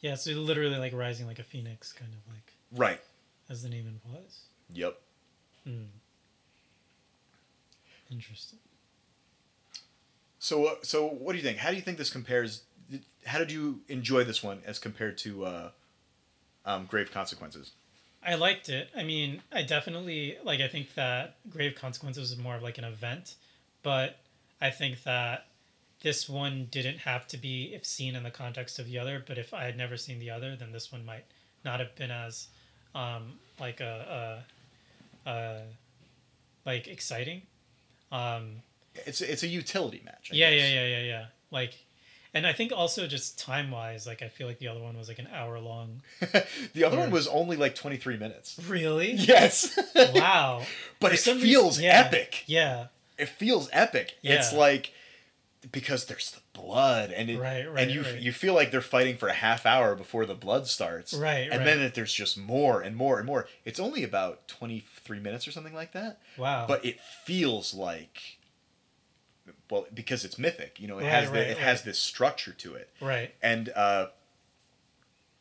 [0.00, 0.16] Yeah.
[0.16, 3.00] So literally like rising like a phoenix, kind of like right,
[3.48, 4.40] as the name implies.
[4.74, 5.00] Yep.
[5.66, 5.86] Mm.
[8.10, 8.58] Interesting.
[10.38, 11.58] So uh, so what do you think?
[11.58, 12.62] How do you think this compares?
[13.24, 15.70] How did you enjoy this one as compared to uh,
[16.66, 17.72] um, Grave Consequences?
[18.26, 18.88] I liked it.
[18.96, 20.60] I mean, I definitely like.
[20.60, 23.36] I think that Grave Consequences is more of like an event,
[23.82, 24.18] but
[24.60, 25.46] I think that
[26.02, 29.24] this one didn't have to be if seen in the context of the other.
[29.26, 31.24] But if I had never seen the other, then this one might
[31.64, 32.48] not have been as
[32.94, 34.44] um, like a, a,
[35.26, 35.62] a
[36.64, 37.42] like exciting.
[38.12, 38.62] Um,
[39.06, 40.30] It's it's a utility match.
[40.32, 40.72] I yeah, yeah, guess.
[40.72, 41.24] yeah, yeah, yeah.
[41.50, 41.74] Like,
[42.32, 45.08] and I think also just time wise, like I feel like the other one was
[45.08, 46.02] like an hour long.
[46.74, 47.02] the other Yeah.
[47.02, 48.58] one was only like 23 minutes.
[48.68, 49.12] Really?
[49.12, 49.78] Yes.
[50.14, 50.62] Wow.
[51.00, 52.44] but For it feels reason- yeah, epic.
[52.46, 52.86] Yeah.
[53.18, 54.14] It feels epic.
[54.22, 54.92] It's like
[55.72, 58.18] because there's the blood and it, Right, right, and you right.
[58.20, 61.14] you feel like they're fighting for a half hour before the blood starts.
[61.14, 61.64] Right, And right.
[61.64, 63.46] then it, there's just more and more and more.
[63.64, 64.46] It's only about
[65.04, 66.20] 23 minutes or something like that.
[66.38, 66.66] Wow.
[66.66, 68.38] But it feels like
[69.70, 70.80] well because it's mythic.
[70.80, 73.34] You know, it Right, has the, right, it has this structure to it, Right.
[73.42, 74.06] and uh,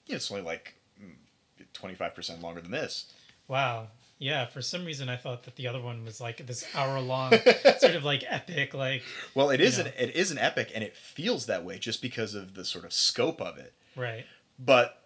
[0.05, 0.76] yeah, it's only like
[1.74, 3.11] twenty five percent longer than this.
[3.47, 3.88] Wow.
[4.20, 4.45] Yeah.
[4.45, 7.32] For some reason, I thought that the other one was like this hour long,
[7.80, 9.03] sort of like epic, like
[9.36, 9.93] Well, it is You an know.
[9.97, 12.93] it is an epic, and it feels that way just because of the sort of
[12.93, 13.74] scope of it.
[13.95, 14.26] right.
[14.59, 14.99] But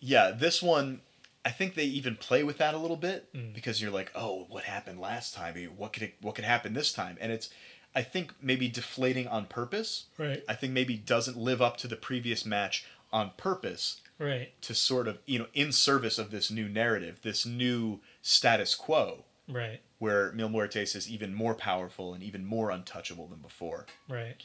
[0.00, 1.00] yeah, this one,
[1.44, 3.52] I think they even play with that a little bit Mm.
[3.54, 5.54] because you're like, oh, what happened last time?
[5.76, 7.18] What could it, what could happen this time?
[7.20, 7.50] And it's,
[7.94, 10.06] I think maybe deflating on purpose.
[10.18, 10.42] Right.
[10.48, 14.52] I think maybe doesn't live up to the previous match on purpose Right.
[14.62, 19.24] to sort of you know in service of this new narrative, this new status quo
[19.48, 19.80] Right.
[19.98, 23.86] where Mil Muertes is even more powerful and even more untouchable than before.
[24.08, 24.36] Right.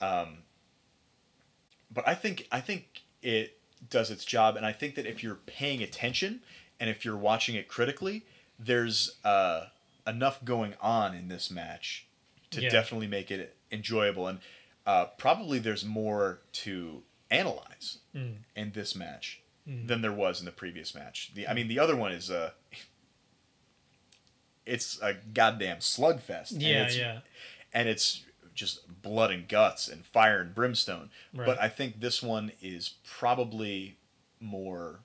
[0.00, 0.38] Um,
[1.90, 3.55] but I think I think it
[3.90, 6.40] does its job, and I think that if you're paying attention
[6.80, 8.24] and if you're watching it critically,
[8.58, 9.66] there's uh,
[10.06, 12.06] enough going on in this match
[12.50, 12.68] to Yeah.
[12.70, 14.40] definitely make it enjoyable, and
[14.86, 18.36] uh, probably there's more to analyze Mm.
[18.54, 19.88] in this match Mm.
[19.88, 21.32] than there was in the previous match.
[21.34, 22.52] The I mean, the other one is uh,
[24.64, 26.52] it's a goddamn slugfest.
[26.52, 26.84] and Yeah.
[26.86, 27.20] it's, Yeah.
[27.72, 28.22] and it's
[28.56, 31.10] just blood and guts and fire and brimstone.
[31.32, 31.46] Right.
[31.46, 33.98] But I think this one is probably
[34.40, 35.00] more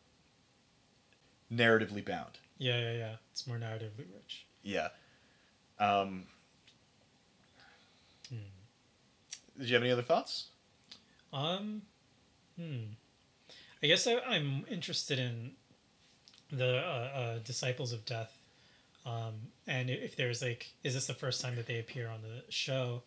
[1.54, 2.40] narratively bound.
[2.58, 2.80] Yeah.
[2.80, 2.94] Yeah.
[2.94, 3.16] Yeah.
[3.32, 4.48] It's more narratively rich.
[4.64, 4.90] Yeah.
[5.80, 6.26] Um,
[8.32, 8.38] Hmm.
[9.60, 10.48] Did you have any other thoughts?
[11.34, 11.84] Um,
[12.58, 12.94] hmm.
[13.84, 15.52] I guess I, I'm interested in
[16.52, 18.38] the uh, uh, Disciples of Death,
[19.06, 19.34] um,
[19.68, 23.04] and if there's like, is this the first time that they appear on the show?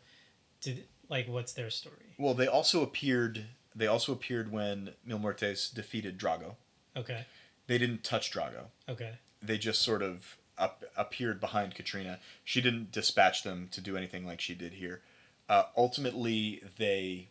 [0.64, 2.14] Did like, what's their story?
[2.18, 3.46] Well, they also appeared.
[3.74, 6.54] They also appeared when Mil Muertes defeated Drago.
[6.96, 7.26] Okay,
[7.66, 8.66] They didn't touch Drago.
[8.88, 12.20] okay, They just sort of up, appeared behind Katrina.
[12.44, 15.02] She didn't dispatch them to do anything like she did here.
[15.48, 17.28] Uh, ultimately, they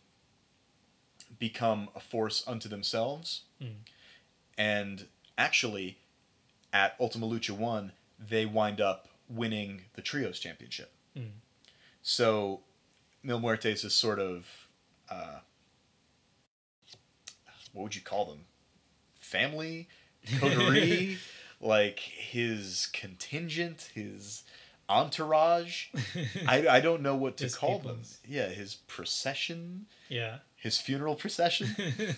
[1.38, 3.42] become a force unto themselves.
[3.62, 3.72] Mm.
[4.58, 5.06] And
[5.38, 5.98] actually,
[6.72, 10.92] at Ultima Lucha 1, they wind up winning the Trios Championship.
[11.16, 11.30] Mm.
[12.02, 12.60] So,
[13.24, 14.68] Mil Muertes is sort of.
[15.10, 15.38] Uh,
[17.72, 18.40] what would you call them?
[19.18, 19.88] Family?
[20.38, 21.18] Coterie?
[21.60, 23.90] like his contingent?
[23.94, 24.44] His
[24.88, 25.86] entourage?
[26.46, 28.02] I, I don't know what to His call them.
[28.26, 29.86] Yeah, his procession?
[30.08, 31.74] yeah, His funeral procession?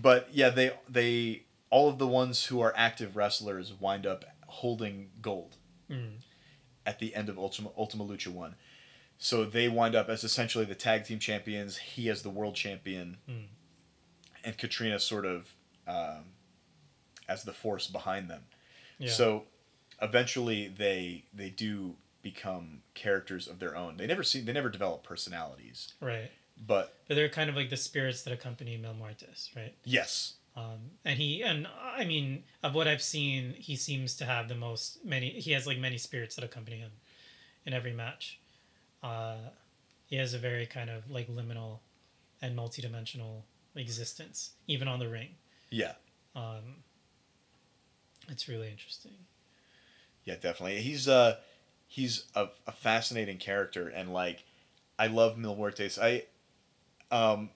[0.00, 5.10] but yeah, they they all of the ones who are active wrestlers wind up holding
[5.22, 5.56] gold
[5.90, 6.12] Mm.
[6.86, 8.54] at the end of Ultima Ultima Lucha One.
[9.18, 11.76] So they wind up as essentially the tag team champions.
[11.78, 13.46] He as the world champion, Mm.
[14.44, 15.54] and Katrina sort of
[15.86, 16.24] um,
[17.28, 18.42] as the force behind them.
[18.98, 19.44] yeah, So
[20.02, 23.96] eventually they they do become characters of their own.
[23.96, 26.30] They never see they never develop personalities, right.
[26.66, 29.74] but But they're kind of like the spirits that accompany Mil Muertes, right?
[29.84, 34.48] yes, Um, and he and I mean of what I've seen, he seems to have
[34.48, 35.30] the most many.
[35.40, 36.92] He has like many spirits that accompany him
[37.66, 38.38] in every match.
[39.04, 39.36] Uh,
[40.06, 41.78] he has a very kind of like liminal
[42.42, 43.42] and multidimensional
[43.76, 45.28] existence, even on the ring.
[45.70, 45.92] yeah,
[46.34, 46.82] Um,
[48.28, 49.12] it's really interesting.
[50.24, 50.80] yeah, definitely.
[50.80, 51.36] He's uh
[51.86, 54.44] he's a, a fascinating character, and like
[54.98, 55.98] I love Mil Muertes.
[56.00, 56.24] I
[57.14, 57.50] um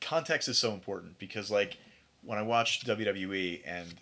[0.00, 1.78] context is so important because like
[2.22, 3.94] when I watched WWE and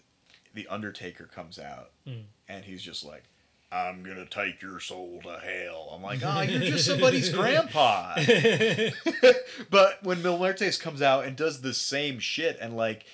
[0.55, 2.25] the Undertaker comes out Mm.
[2.49, 3.25] and he's just like,
[3.71, 8.15] "I'm gonna take your soul to hell." I'm like, "Ah, you're just somebody's grandpa."
[9.71, 13.05] but when Mil Muertes comes out and does the same shit and like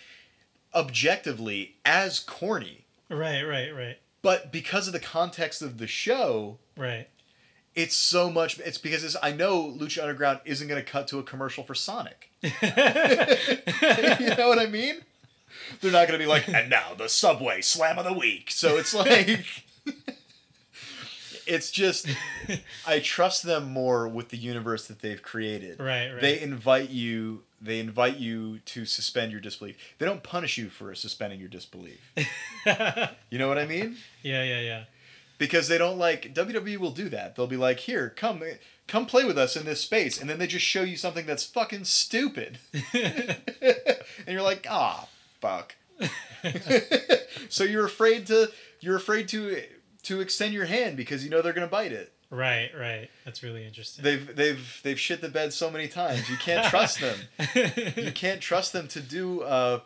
[0.75, 7.09] objectively as corny, right, right, right, but because of the context of the show, right.
[7.75, 8.59] it's so much.
[8.59, 11.75] It's because it's, I know Lucha Underground isn't going to cut to a commercial for
[11.75, 12.31] Sonic.
[12.43, 15.03] you know what I mean?
[15.81, 18.51] They're not going to be like, and now the Subway Slam of the Week.
[18.51, 19.65] So it's like,
[21.47, 22.09] it's just,
[22.87, 25.79] I trust them more with the universe that they've created.
[25.81, 26.21] Right, right.
[26.21, 27.43] They invite you.
[27.61, 29.77] They invite you to suspend your disbelief.
[29.99, 32.13] They don't punish you for suspending your disbelief.
[33.31, 33.97] You know what I mean?
[34.23, 34.85] yeah, yeah, yeah.
[35.39, 37.35] because they don't like WWE will do that.
[37.37, 38.43] They'll be like, "Here, come
[38.87, 41.45] come play with us in this space." And then they just show you something that's
[41.45, 42.59] fucking stupid.
[42.95, 43.37] and
[44.29, 45.09] you're like, "Ah,
[45.41, 45.75] fuck."
[47.49, 49.63] so you're afraid to you're afraid to
[50.05, 52.13] to extend your hand because you know they're going to bite it.
[52.31, 53.11] Right, right.
[53.25, 54.03] That's really interesting.
[54.05, 56.29] They've they've they've shit the bed so many times.
[56.29, 57.19] You can't trust them.
[57.97, 59.81] You can't trust them to do uh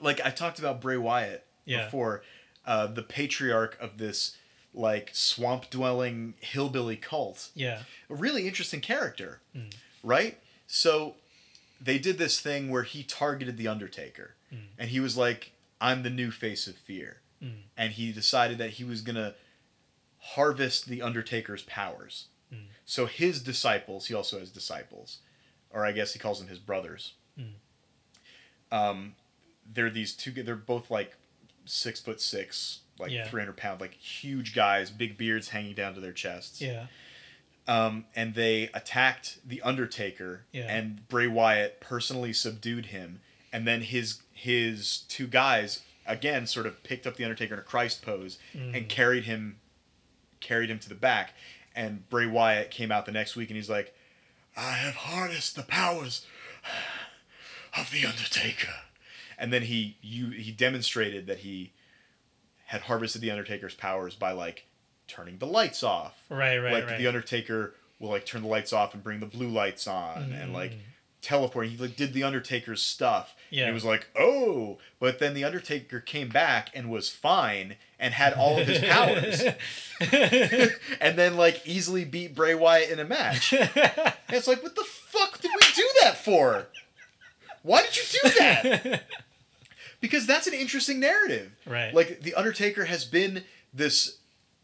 [0.00, 1.84] like I talked about Bray Wyatt Yeah.
[1.84, 2.22] before,
[2.66, 4.36] uh, the patriarch of this
[4.72, 7.50] like swamp dwelling hillbilly cult.
[7.54, 7.82] Yeah.
[8.08, 9.72] A really interesting character, Mm.
[10.02, 10.38] right?
[10.66, 11.16] So
[11.80, 14.58] they did this thing where he targeted the Undertaker, Mm.
[14.78, 17.62] and he was like, "I'm the new face of fear," Mm.
[17.76, 19.34] and he decided that he was gonna
[20.18, 22.26] harvest the Undertaker's powers.
[22.52, 22.66] Mm.
[22.84, 25.18] So his disciples, he also has disciples,
[25.70, 27.14] or I guess he calls them his brothers.
[27.38, 27.52] Mm.
[28.70, 29.14] Um,
[29.72, 30.30] they're these two.
[30.32, 31.16] They're both like
[31.64, 33.26] six foot six, like Yeah.
[33.28, 36.60] three hundred pound, like huge guys, big beards hanging down to their chests.
[36.60, 36.86] Yeah.
[37.66, 40.66] Um, and they attacked the Undertaker, Yeah.
[40.74, 43.20] and Bray Wyatt personally subdued him,
[43.52, 47.62] and then his his two guys again sort of picked up the Undertaker in a
[47.62, 48.76] Christ pose Mm.
[48.76, 49.58] and carried him
[50.40, 51.34] carried him to the back.
[51.74, 53.94] And Bray Wyatt came out the next week and he's like,
[54.56, 56.26] I have harnessed the powers
[57.76, 58.72] of the Undertaker.
[59.38, 61.72] And then he you he demonstrated that he
[62.66, 64.66] had harvested the Undertaker's powers by like
[65.08, 66.24] turning the lights off.
[66.28, 66.58] Right.
[66.58, 66.72] Right.
[66.72, 66.98] like right.
[66.98, 70.52] the Undertaker will like turn the lights off and bring the blue lights on and
[70.52, 70.78] like Mm.
[71.22, 71.72] Teleporting.
[71.72, 73.34] He like did the Undertaker's stuff.
[73.50, 73.66] And Yeah.
[73.66, 78.32] he was like, oh, but then the Undertaker came back and was fine and had
[78.34, 79.42] all of his powers.
[81.00, 83.52] and then like easily beat Bray Wyatt in a match.
[83.52, 83.68] And
[84.30, 86.66] it's like, what the fuck did we do that for?
[87.62, 89.02] Why did you do that?
[90.00, 91.54] Because that's an interesting narrative.
[91.66, 91.92] right.
[91.92, 93.44] Like the Undertaker has been
[93.74, 94.16] this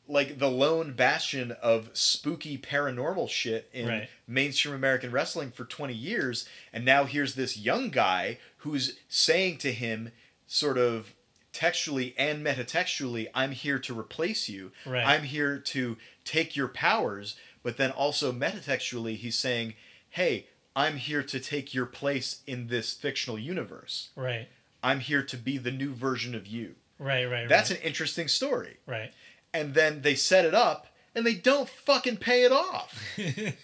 [0.09, 4.09] like the lone bastion of spooky paranormal shit in Right.
[4.26, 9.72] mainstream American wrestling for 20 years and now here's this young guy who's saying to
[9.72, 10.12] him
[10.46, 11.12] sort of
[11.52, 14.72] textually and metatextually I'm here to replace you.
[14.84, 15.07] Right.
[15.07, 19.74] I'm here to take your powers, but then also metatextually he's saying,
[20.11, 24.11] "Hey, I'm here to take your place in this fictional universe.
[24.16, 24.48] right.
[24.82, 27.24] I'm here to be the new version of you." Right.
[27.24, 27.48] Right.
[27.48, 27.80] That's right.
[27.80, 28.76] an interesting story.
[28.86, 29.12] right.
[29.61, 33.02] And then they set it up and they don't fucking pay it off.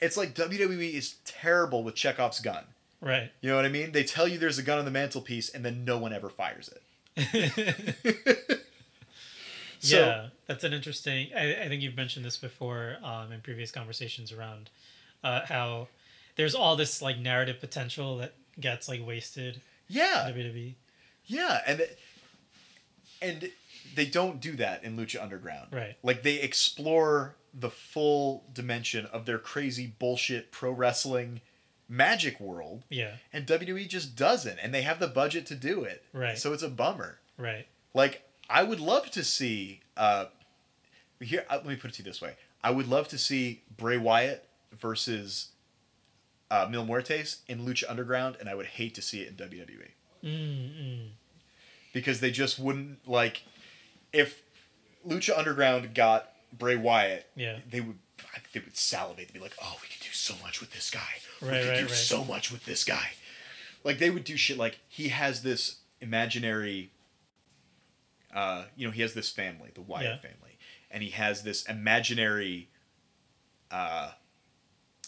[0.00, 2.62] It's like WWE is terrible with Chekhov's gun.
[3.00, 3.32] right.
[3.40, 3.90] You know what I mean?
[3.90, 6.70] They tell you there's a gun on the mantelpiece and then no one ever fires
[7.16, 8.60] it.
[9.80, 11.28] So- yeah, that's an interesting.
[11.36, 14.70] I, I think you've mentioned this before um, in previous conversations around
[15.22, 15.86] uh, how
[16.36, 20.28] there's all this like narrative potential that gets like wasted Yeah.
[20.32, 20.74] WWE.
[21.26, 21.86] Yeah, and
[23.22, 23.50] and
[23.94, 25.68] they don't do that in Lucha Underground.
[25.72, 25.96] Right.
[26.02, 31.40] Like they explore the full dimension of their crazy bullshit pro wrestling
[31.88, 33.14] magic world, Yeah.
[33.32, 36.04] and WWE just doesn't, and they have the budget to do it.
[36.12, 36.36] Right.
[36.36, 37.18] So it's a bummer.
[37.38, 37.66] Right.
[37.94, 39.80] Like I would love to see.
[39.96, 40.26] Uh,
[41.20, 43.62] here, uh, let me put it to you this way: I would love to see
[43.76, 45.48] Bray Wyatt versus
[46.50, 49.88] uh, Mil Muertes in Lucha Underground, and I would hate to see it in WWE
[50.24, 51.08] Mm, mm.
[51.92, 53.42] because they just wouldn't like
[54.12, 54.42] if
[55.06, 57.58] Lucha Underground got Bray Wyatt, Yeah.
[57.68, 57.98] they would
[58.34, 59.28] I think they would salivate.
[59.28, 61.20] They'd be like, "Oh, we could do so much with this guy.
[61.40, 61.92] we Right, could right, do right.
[61.94, 63.12] so much with this guy."
[63.84, 66.90] Like they would do shit like he has this imaginary.
[68.34, 70.16] Uh, you know, he has this family, the Wyatt Yeah.
[70.30, 70.58] family,
[70.90, 72.68] and he has this imaginary.
[73.70, 74.12] Uh,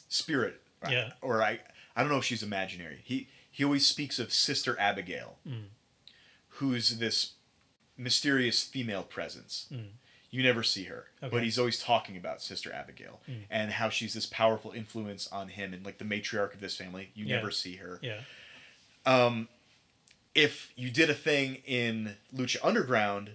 [0.09, 0.61] spirit.
[0.89, 1.13] Yeah.
[1.21, 1.61] Or I,
[1.97, 3.01] I don't know if she's imaginary.
[3.05, 5.69] He he always speaks of Sister Abigail, Mm.
[6.49, 7.33] who's this
[8.01, 9.67] mysterious female presence.
[9.73, 9.89] Mm.
[10.31, 13.43] You never see her, but he's always talking about Sister Abigail Mm.
[13.51, 17.11] and how she's this powerful influence on him and like the matriarch of this family.
[17.15, 17.37] You Yeah.
[17.37, 17.99] never see her.
[18.03, 18.21] Yeah.
[19.05, 19.49] Um,
[20.35, 23.33] if you did a thing in Lucha Underground,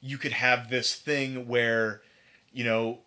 [0.00, 2.00] you could have this thing where,
[2.52, 3.00] you know,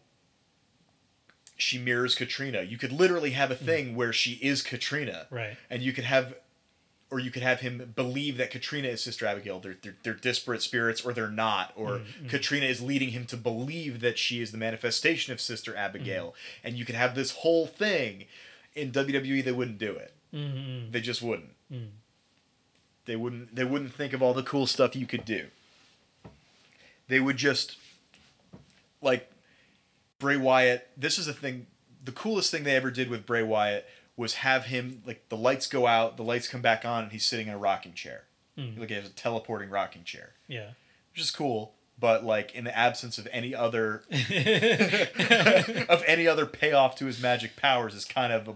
[1.56, 2.64] she mirrors Katrina.
[2.64, 5.56] You could literally have a thing where she is Katrina Right.
[5.70, 6.36] and you could have
[7.14, 9.60] or you could have him believe that Katrina is Sister Abigail.
[9.60, 11.72] They're, they're, they're disparate spirits, or they're not.
[11.76, 12.30] Or Mm, mm.
[12.30, 16.30] Katrina is leading him to believe that she is the manifestation of Sister Abigail.
[16.30, 16.34] Mm.
[16.64, 18.26] And you could have this whole thing.
[18.76, 20.14] In WWE, they wouldn't do it.
[20.34, 21.52] Mm, mm, They just wouldn't.
[21.72, 21.90] mm.
[23.06, 23.54] They wouldn't.
[23.56, 25.48] They wouldn't think of all the cool stuff you could do.
[27.08, 27.78] They would just
[29.02, 29.30] like
[30.20, 30.88] Bray Wyatt.
[30.98, 31.68] This is the thing.
[32.04, 33.86] The coolest thing they ever did with Bray Wyatt
[34.16, 37.26] was have him like the lights go out, the lights come back on, and he's
[37.26, 38.24] sitting in a rocking chair.
[38.58, 38.78] Mm.
[38.80, 40.70] Like he has a teleporting rocking chair, Yeah.
[41.12, 41.74] which is cool.
[42.00, 47.56] But like in the absence of any other of any other payoff to his magic
[47.56, 48.56] powers is kind of a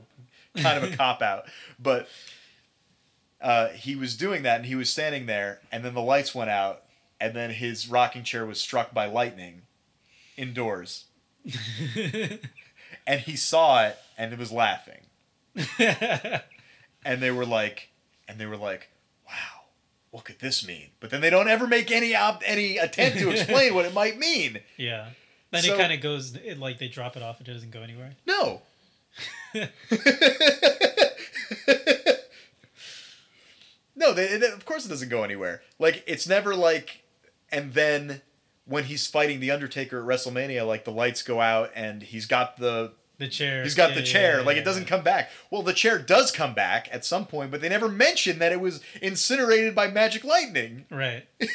[0.61, 1.45] kind of a cop out.
[1.79, 2.07] But
[3.41, 6.49] uh, he was doing that, and he was standing there, and then the lights went
[6.49, 6.83] out,
[7.21, 9.61] and then his rocking chair was struck by lightning
[10.35, 11.05] indoors,
[13.07, 15.01] and he saw it, and it was laughing,
[17.05, 17.89] and they were like,
[18.27, 18.89] and they were like,
[19.27, 19.61] wow,
[20.11, 20.89] what could this mean?
[20.99, 24.17] But then they don't ever make any op- any attempt to explain what it might
[24.17, 24.59] mean.
[24.77, 25.09] Yeah.
[25.51, 27.71] Then So- it kind of goes it, like they drop it off and it doesn't
[27.71, 28.11] go anywhere.
[28.25, 28.61] No.
[33.95, 35.61] no, they, they- of course it doesn't go anywhere.
[35.79, 37.03] Like it's never like,
[37.51, 38.21] and then
[38.65, 42.57] when he's fighting the Undertaker at WrestleMania, like the lights go out and he's got
[42.57, 43.63] the The chair.
[43.63, 44.39] he's got yeah, the chair.
[44.39, 45.31] yeah, like yeah, it doesn't come back.
[45.49, 48.61] Well, the chair does come back at some point, but they never mention that it
[48.61, 50.85] was incinerated by magic lightning.
[50.91, 51.25] Right.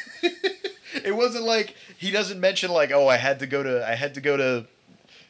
[1.05, 4.13] It wasn't like he doesn't mention like, oh, I had to go to I had
[4.15, 4.67] to go to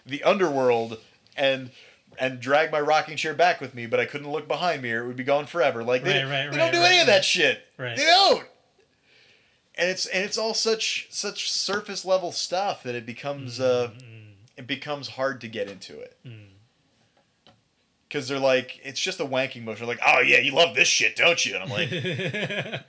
[0.04, 0.98] the underworld
[1.36, 1.70] and
[2.18, 5.04] and drag my rocking chair back with me, but I couldn't look behind me or
[5.04, 5.84] it would be gone forever.
[5.84, 7.64] Like they, Right, right, they right, don't do right, any of that shit.
[7.78, 7.96] Right.
[7.96, 8.44] They don't.
[9.76, 14.21] And it's and it's all such such surface level stuff that it becomes uh Mm,
[14.56, 16.16] it becomes hard to get into it.
[16.26, 16.46] mm.
[18.08, 19.86] Because they're like, it's just a wanking motion.
[19.86, 21.54] Like, oh yeah, you love this shit, don't you?
[21.54, 21.90] And I'm like,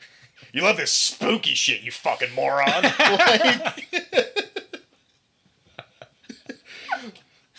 [0.51, 2.83] you love this spooky shit, you fucking moron.
[2.99, 3.87] like,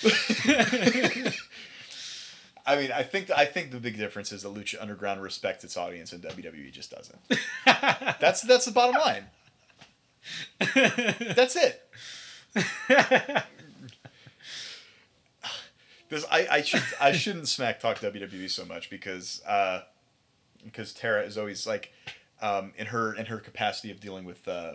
[2.66, 5.76] I mean, I think I think the big difference is that Lucha Underground respects its
[5.76, 7.18] audience and WWE just doesn't.
[8.20, 9.24] That's that's the bottom line.
[11.34, 11.82] That's it.
[16.14, 19.82] This I, I should I shouldn't smack talk WWE so much because uh,
[20.64, 21.92] because Tara is always like
[22.40, 24.74] um, in her in her capacity of dealing with uh,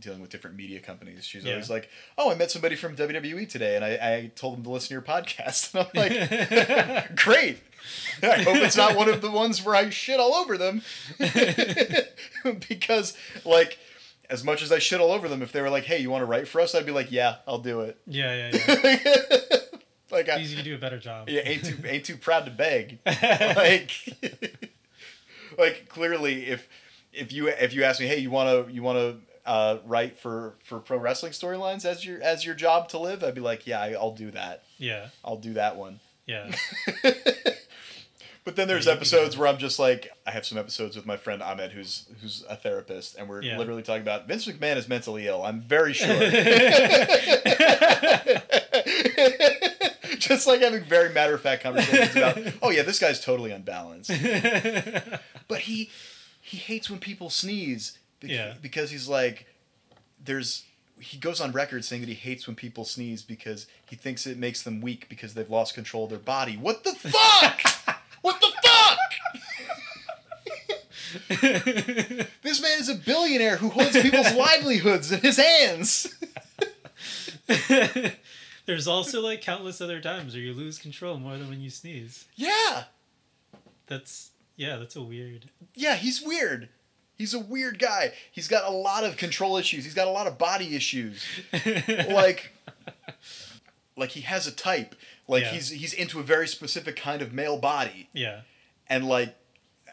[0.00, 1.24] dealing with different media companies.
[1.24, 1.52] She's Yeah.
[1.52, 4.70] always like, "Oh, I met somebody from WWE today, and I, I told them to
[4.70, 7.58] listen to your podcast." And I'm like, "Great!
[8.22, 10.82] I hope it's not one of the ones where I shit all over them,
[12.68, 13.78] because like."
[14.30, 16.22] As much as I shit all over them, if they were like, "Hey, you want
[16.22, 19.56] to write for us?" I'd be like, "Yeah, I'll do it." yeah, yeah, yeah.
[20.12, 21.28] Like, I, you can do a better job.
[21.28, 22.98] yeah, ain't too ain't too proud to beg.
[23.06, 23.90] like,
[25.58, 26.68] like clearly, if
[27.12, 29.16] if you if you ask me, hey, you want to you want to
[29.50, 33.34] uh, write for for pro wrestling storylines as your as your job to live, I'd
[33.34, 34.62] be like, yeah, I, I'll do that.
[34.78, 35.08] Yeah.
[35.24, 36.00] I'll do that one.
[36.26, 36.52] Yeah.
[38.44, 40.58] But then there's Yeah, you can do episodes where I'm just like, I have some
[40.58, 43.56] episodes with my friend Ahmed, who's who's a therapist, and we're Yeah.
[43.56, 45.44] literally talking about Vince McMahon is mentally ill.
[45.44, 46.08] I'm very sure.
[50.28, 54.10] just like having very matter of fact conversations about, oh yeah, this guy's totally unbalanced.
[55.48, 55.90] But he
[56.40, 58.54] he hates when people sneeze bec- Yeah.
[58.62, 59.46] because he's like,
[60.24, 60.64] there's.
[61.00, 64.38] He goes on record saying that he hates when people sneeze because he thinks it
[64.38, 66.56] makes them weak because they've lost control of their body.
[66.56, 67.60] What the fuck?
[68.22, 69.10] what the fuck?
[72.42, 76.14] This man is a billionaire who holds people's livelihoods in his hands.
[78.66, 82.26] There's also like countless other times where you lose control more than when you sneeze.
[82.36, 82.84] Yeah.
[83.86, 85.46] That's yeah, that's a weird.
[85.74, 86.68] Yeah, he's weird.
[87.16, 88.12] He's a weird guy.
[88.30, 89.84] He's got a lot of control issues.
[89.84, 91.24] He's got a lot of body issues.
[92.08, 92.52] Like
[93.96, 94.94] like he has a type.
[95.28, 95.50] Like Yeah.
[95.50, 98.08] he's he's into a very specific kind of male body.
[98.12, 98.40] Yeah.
[98.88, 99.34] And like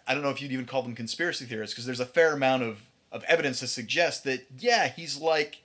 [0.07, 2.63] I don't know if you'd even call them conspiracy theorists because there's a fair amount
[2.63, 5.61] of of evidence to suggest that yeah, he's like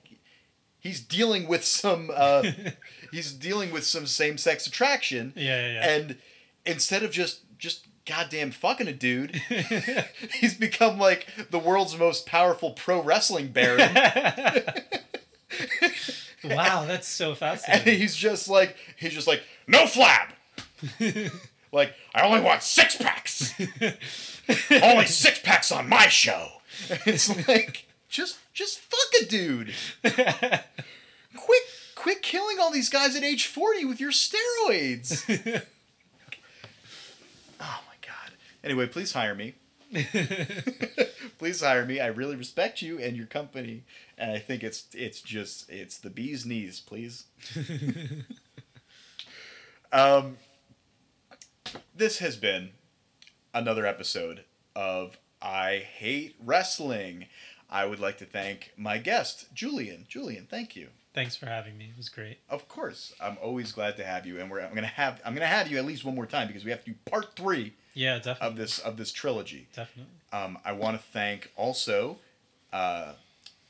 [0.85, 2.43] he's dealing with some uh
[3.11, 5.33] he's dealing with some same-sex attraction.
[5.35, 5.89] Yeah, yeah, yeah.
[5.89, 6.17] and
[6.63, 9.35] instead of just just goddamn fucking a dude
[10.39, 13.79] he's become like the world's most powerful pro wrestling baron
[16.43, 17.97] wow, that's so and fascinating.
[17.97, 20.27] he's just like he's just like no flab
[21.71, 23.55] like i only want six packs
[24.83, 26.47] only six packs on my show
[27.07, 29.73] it's like just just fuck a dude.
[30.03, 31.61] Quit
[31.95, 35.23] quit killing all these guys at age 40 with your steroids.
[37.59, 38.31] Oh my god.
[38.63, 39.55] Anyway please hire me.
[41.37, 41.99] Please hire me.
[42.01, 43.83] I really respect you and your company
[44.17, 47.25] and i think it's it's just it's the bee's knees please.
[49.91, 50.37] Um
[51.95, 52.71] this has been
[53.53, 54.43] another episode
[54.75, 57.25] of i hate wrestling
[57.69, 61.85] i would like to thank my guest julian julian thank you Thanks for having me.
[61.85, 62.39] It was great.
[62.49, 65.45] of course i'm always glad to have you and we're i'm gonna have i'm gonna
[65.47, 68.17] have you at least one more time because we have to do part three Yeah,
[68.17, 68.47] definitely.
[68.47, 70.11] of this of this trilogy definitely.
[70.33, 72.17] um, I want to thank also
[72.73, 73.13] uh,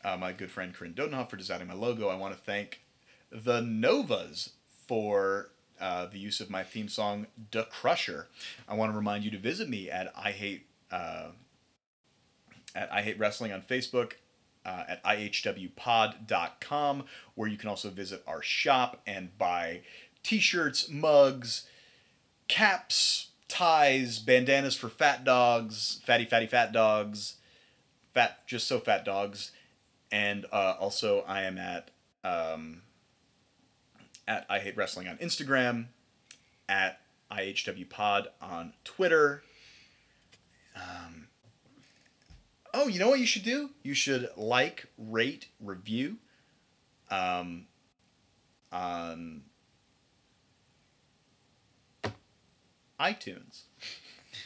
[0.04, 2.08] uh, my good friend Corinne Dodenhoff for designing my logo.
[2.10, 2.82] I want to thank
[3.32, 4.52] the Novas
[4.88, 8.28] for uh, the use of my theme song, "The Crusher."
[8.68, 11.28] I want to remind you to visit me at I hate uh,
[12.76, 14.14] at I hate wrestling on Facebook.
[14.66, 17.04] Uh, at ihwpod.com,
[17.36, 19.82] where you can also visit our shop and buy
[20.24, 21.68] t-shirts, mugs,
[22.48, 27.36] caps, ties, bandanas for fat dogs, fatty, fatty, fat dogs,
[28.14, 29.52] fat just so fat dogs,
[30.12, 31.92] and uh, also I am at
[32.24, 32.82] um,
[34.28, 35.88] at I hate wrestling on Instagram,
[36.68, 37.00] at
[37.32, 39.44] IHW Pod on Twitter.
[40.76, 41.25] Um,
[42.76, 43.72] oh, you know what you should do?
[43.84, 46.18] You should like, rate, review
[47.10, 47.66] um,
[48.72, 49.44] on
[53.00, 53.64] iTunes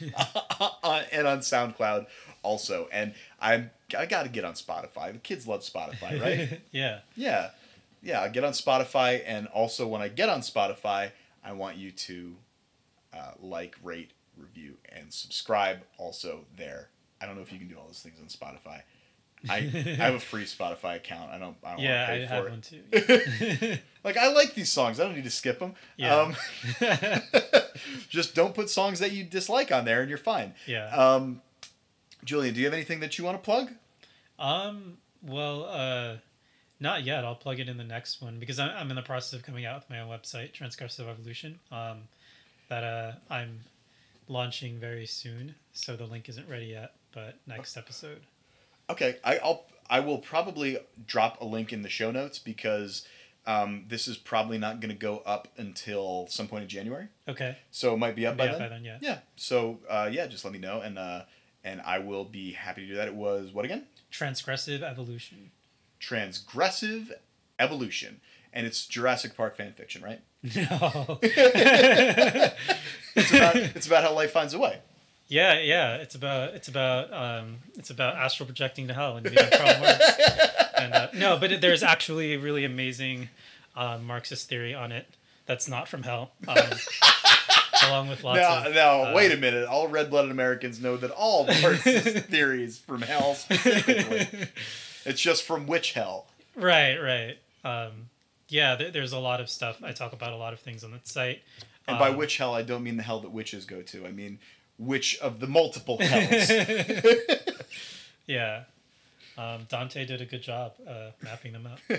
[0.00, 2.06] and on SoundCloud
[2.42, 2.88] also.
[2.92, 5.12] And I'm I got to get on Spotify.
[5.12, 6.60] The kids love Spotify, right?
[6.70, 7.00] yeah.
[7.16, 7.50] yeah,
[8.02, 8.20] yeah.
[8.20, 11.10] I get on Spotify, and also when I get on Spotify,
[11.44, 12.36] I want you to
[13.12, 16.90] uh, like, rate, review, and subscribe also there.
[17.20, 18.82] I don't know if you can do all those things on Spotify.
[19.48, 21.30] I, I have a free Spotify account.
[21.30, 21.56] I don't.
[21.64, 22.62] I don't Yeah, I want to pay have for one
[23.62, 23.70] it.
[23.70, 23.78] too.
[24.04, 25.00] like I like these songs.
[25.00, 25.74] I don't need to skip them.
[25.96, 26.14] Yeah.
[26.16, 26.36] Um,
[28.08, 30.54] just don't put songs that you dislike on there, and you're fine.
[30.66, 30.88] yeah.
[30.94, 31.40] Um,
[32.22, 33.70] Julian, do you have anything that you want to plug?
[34.38, 34.98] Um.
[35.22, 36.16] Well, uh,
[36.78, 37.24] not yet.
[37.24, 39.66] I'll plug it in the next one because I'm, I'm in the process of coming
[39.66, 41.60] out with my own website, Transgressive Evolution.
[41.70, 42.08] Um,
[42.68, 43.60] that uh, I'm
[44.28, 45.54] launching very soon.
[45.72, 48.20] So the link isn't ready yet, but next episode.
[48.88, 53.06] Okay, I, I'll I will probably drop a link in the show notes because
[53.46, 57.56] um, this is probably not going to go up until some point in January, Okay.
[57.70, 58.60] so it might be up by Yeah, then.
[58.60, 58.98] by then, yeah.
[59.00, 59.18] Yeah.
[59.36, 61.22] So uh, yeah, just let me know, and uh,
[61.64, 63.08] and I will be happy to do that.
[63.08, 63.86] It was what again?
[64.12, 65.50] Transgressive Evolution.
[66.00, 67.10] Transgressive
[67.58, 68.20] evolution,
[68.52, 70.20] and it's Jurassic Park fan fiction, right?
[70.56, 71.18] No.
[73.16, 74.78] It's about it's about how life finds a way.
[75.30, 75.94] Yeah, yeah.
[75.96, 80.04] It's about it's about um it's about astral projecting to hell and meeting Karl Marx.
[80.80, 83.28] And uh, no, but there's actually a really amazing
[83.76, 85.06] uh, Marxist theory on it
[85.44, 86.30] that's not from hell.
[86.48, 86.56] Um,
[87.86, 89.66] along with lots Now, of now, uh, wait a minute.
[89.68, 94.48] All red-blooded Americans know that all Marxist theories from hell specifically.
[95.04, 96.26] It's just from witch hell.
[96.56, 97.36] Right, right.
[97.62, 98.08] Um,
[98.48, 99.82] yeah, there, there's a lot of stuff.
[99.82, 101.42] I talk about a lot of things on the site.
[101.86, 104.06] And by Um, witch hell, I don't mean the hell that witches go to.
[104.06, 104.38] I mean
[104.80, 106.50] which of the multiple hells.
[108.26, 108.62] Yeah.
[109.36, 111.80] Um, Dante did a good job uh, mapping them out.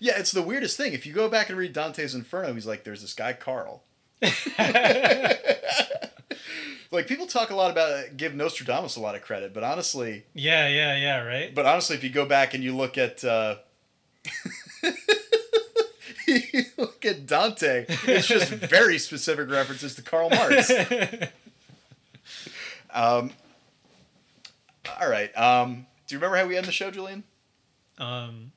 [0.00, 0.92] yeah, it's the weirdest thing.
[0.92, 3.82] If you go back and read Dante's Inferno, he's like, there's this guy, Carl.
[6.90, 10.68] like, people talk a lot about, give Nostradamus a lot of credit, but honestly, Yeah,
[10.68, 11.54] yeah, yeah, right?
[11.54, 13.56] but honestly, if you go back and you look at, uh,
[16.78, 20.70] look at Dante, it's just very specific references to Karl Marx.
[22.92, 23.30] Um,
[25.00, 25.30] all right.
[25.38, 27.22] Um, do you remember how we end the show, Julian?
[27.98, 28.52] um,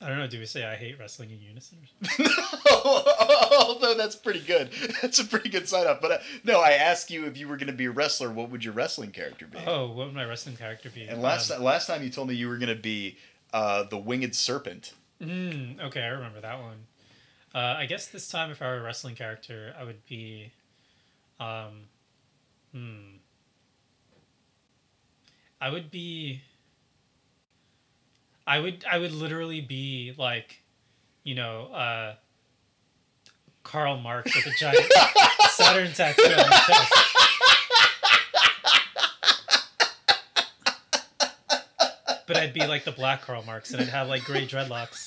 [0.00, 0.26] I don't know.
[0.28, 1.78] Do we say I hate wrestling in unison?
[1.82, 2.26] Or something?
[3.58, 4.70] Although that's pretty good.
[5.02, 6.00] That's a pretty good sign up.
[6.00, 8.50] But uh, no, I asked you if you were going to be a wrestler, what
[8.50, 9.58] would your wrestling character be?
[9.66, 11.04] Oh, what would my wrestling character be?
[11.08, 13.16] and last Um, last time you told me you were going to be
[13.52, 14.92] uh, the winged serpent.
[15.20, 16.86] Mm, okay, I remember that one.
[17.54, 20.52] Uh, I guess this time, if I were a wrestling character, I would be.
[21.40, 21.84] Um,
[22.72, 23.16] hmm.
[25.60, 26.42] I would be.
[28.46, 30.62] I would I would literally be like,
[31.22, 32.14] you know, uh,
[33.62, 34.90] Karl Marx with a giant
[35.50, 37.27] Saturn tattoo on his chest.
[42.28, 45.06] But I'd be like the black Karl Marx, and I'd have like gray dreadlocks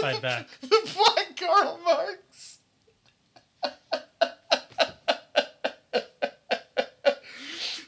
[0.00, 0.48] tied back.
[0.60, 2.58] the Black Karl Marx.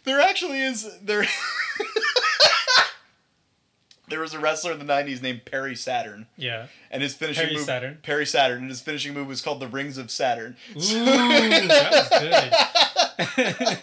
[0.04, 1.26] there actually is there.
[4.08, 6.66] there was a wrestler in the '90s named Perry Saturn, Yeah.
[6.90, 7.98] and his finishing Perry move Saturn?
[8.02, 10.56] Perry Saturn, and his finishing move was called the Rings of Saturn.
[10.76, 12.78] Ooh, that
[13.18, 13.76] was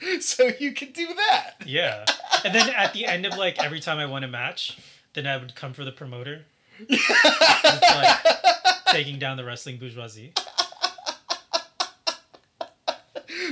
[0.00, 0.20] good.
[0.22, 1.54] so you could do that.
[1.66, 2.04] Yeah.
[2.44, 4.78] And then at the end of like every time I won a match,
[5.14, 6.44] then I would come for the promoter.
[6.88, 10.32] It's like taking down the wrestling bourgeoisie.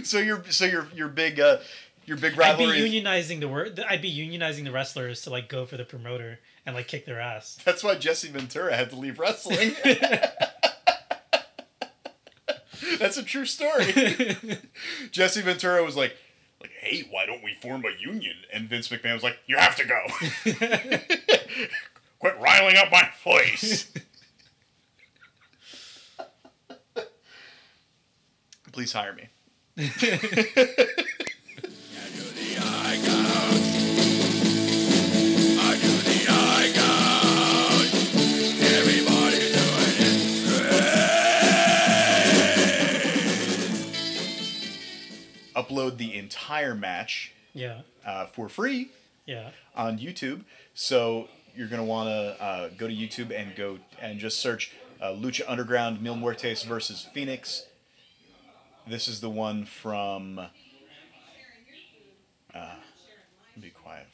[0.04, 1.58] So your so your your big uh
[2.04, 2.76] your big rivalry.
[2.80, 3.82] I'd be unionizing the word.
[3.88, 7.20] I'd be unionizing the wrestlers to like go for the promoter and like kick their
[7.20, 7.58] ass.
[7.64, 9.72] That's why Jesse Ventura had to leave wrestling.
[12.98, 14.36] That's a true story.
[15.10, 16.16] Jesse Ventura was like,
[16.60, 18.36] like, hey, why don't we form a union?
[18.52, 20.06] And Vince McMahon was like, you have to go.
[22.18, 23.92] Quit riling up my voice.
[28.72, 29.28] Please hire me.
[45.56, 47.82] upload the entire match Yeah.
[48.04, 48.90] uh, for free
[49.24, 49.50] Yeah.
[49.74, 50.44] on YouTube.
[50.74, 55.08] So you're gonna want to uh, go to YouTube and go and just search uh,
[55.12, 57.62] Lucha Underground Mil Muertes versus Fénix.
[58.86, 60.38] This is the one from.
[62.54, 62.74] Uh,
[63.60, 64.06] be quiet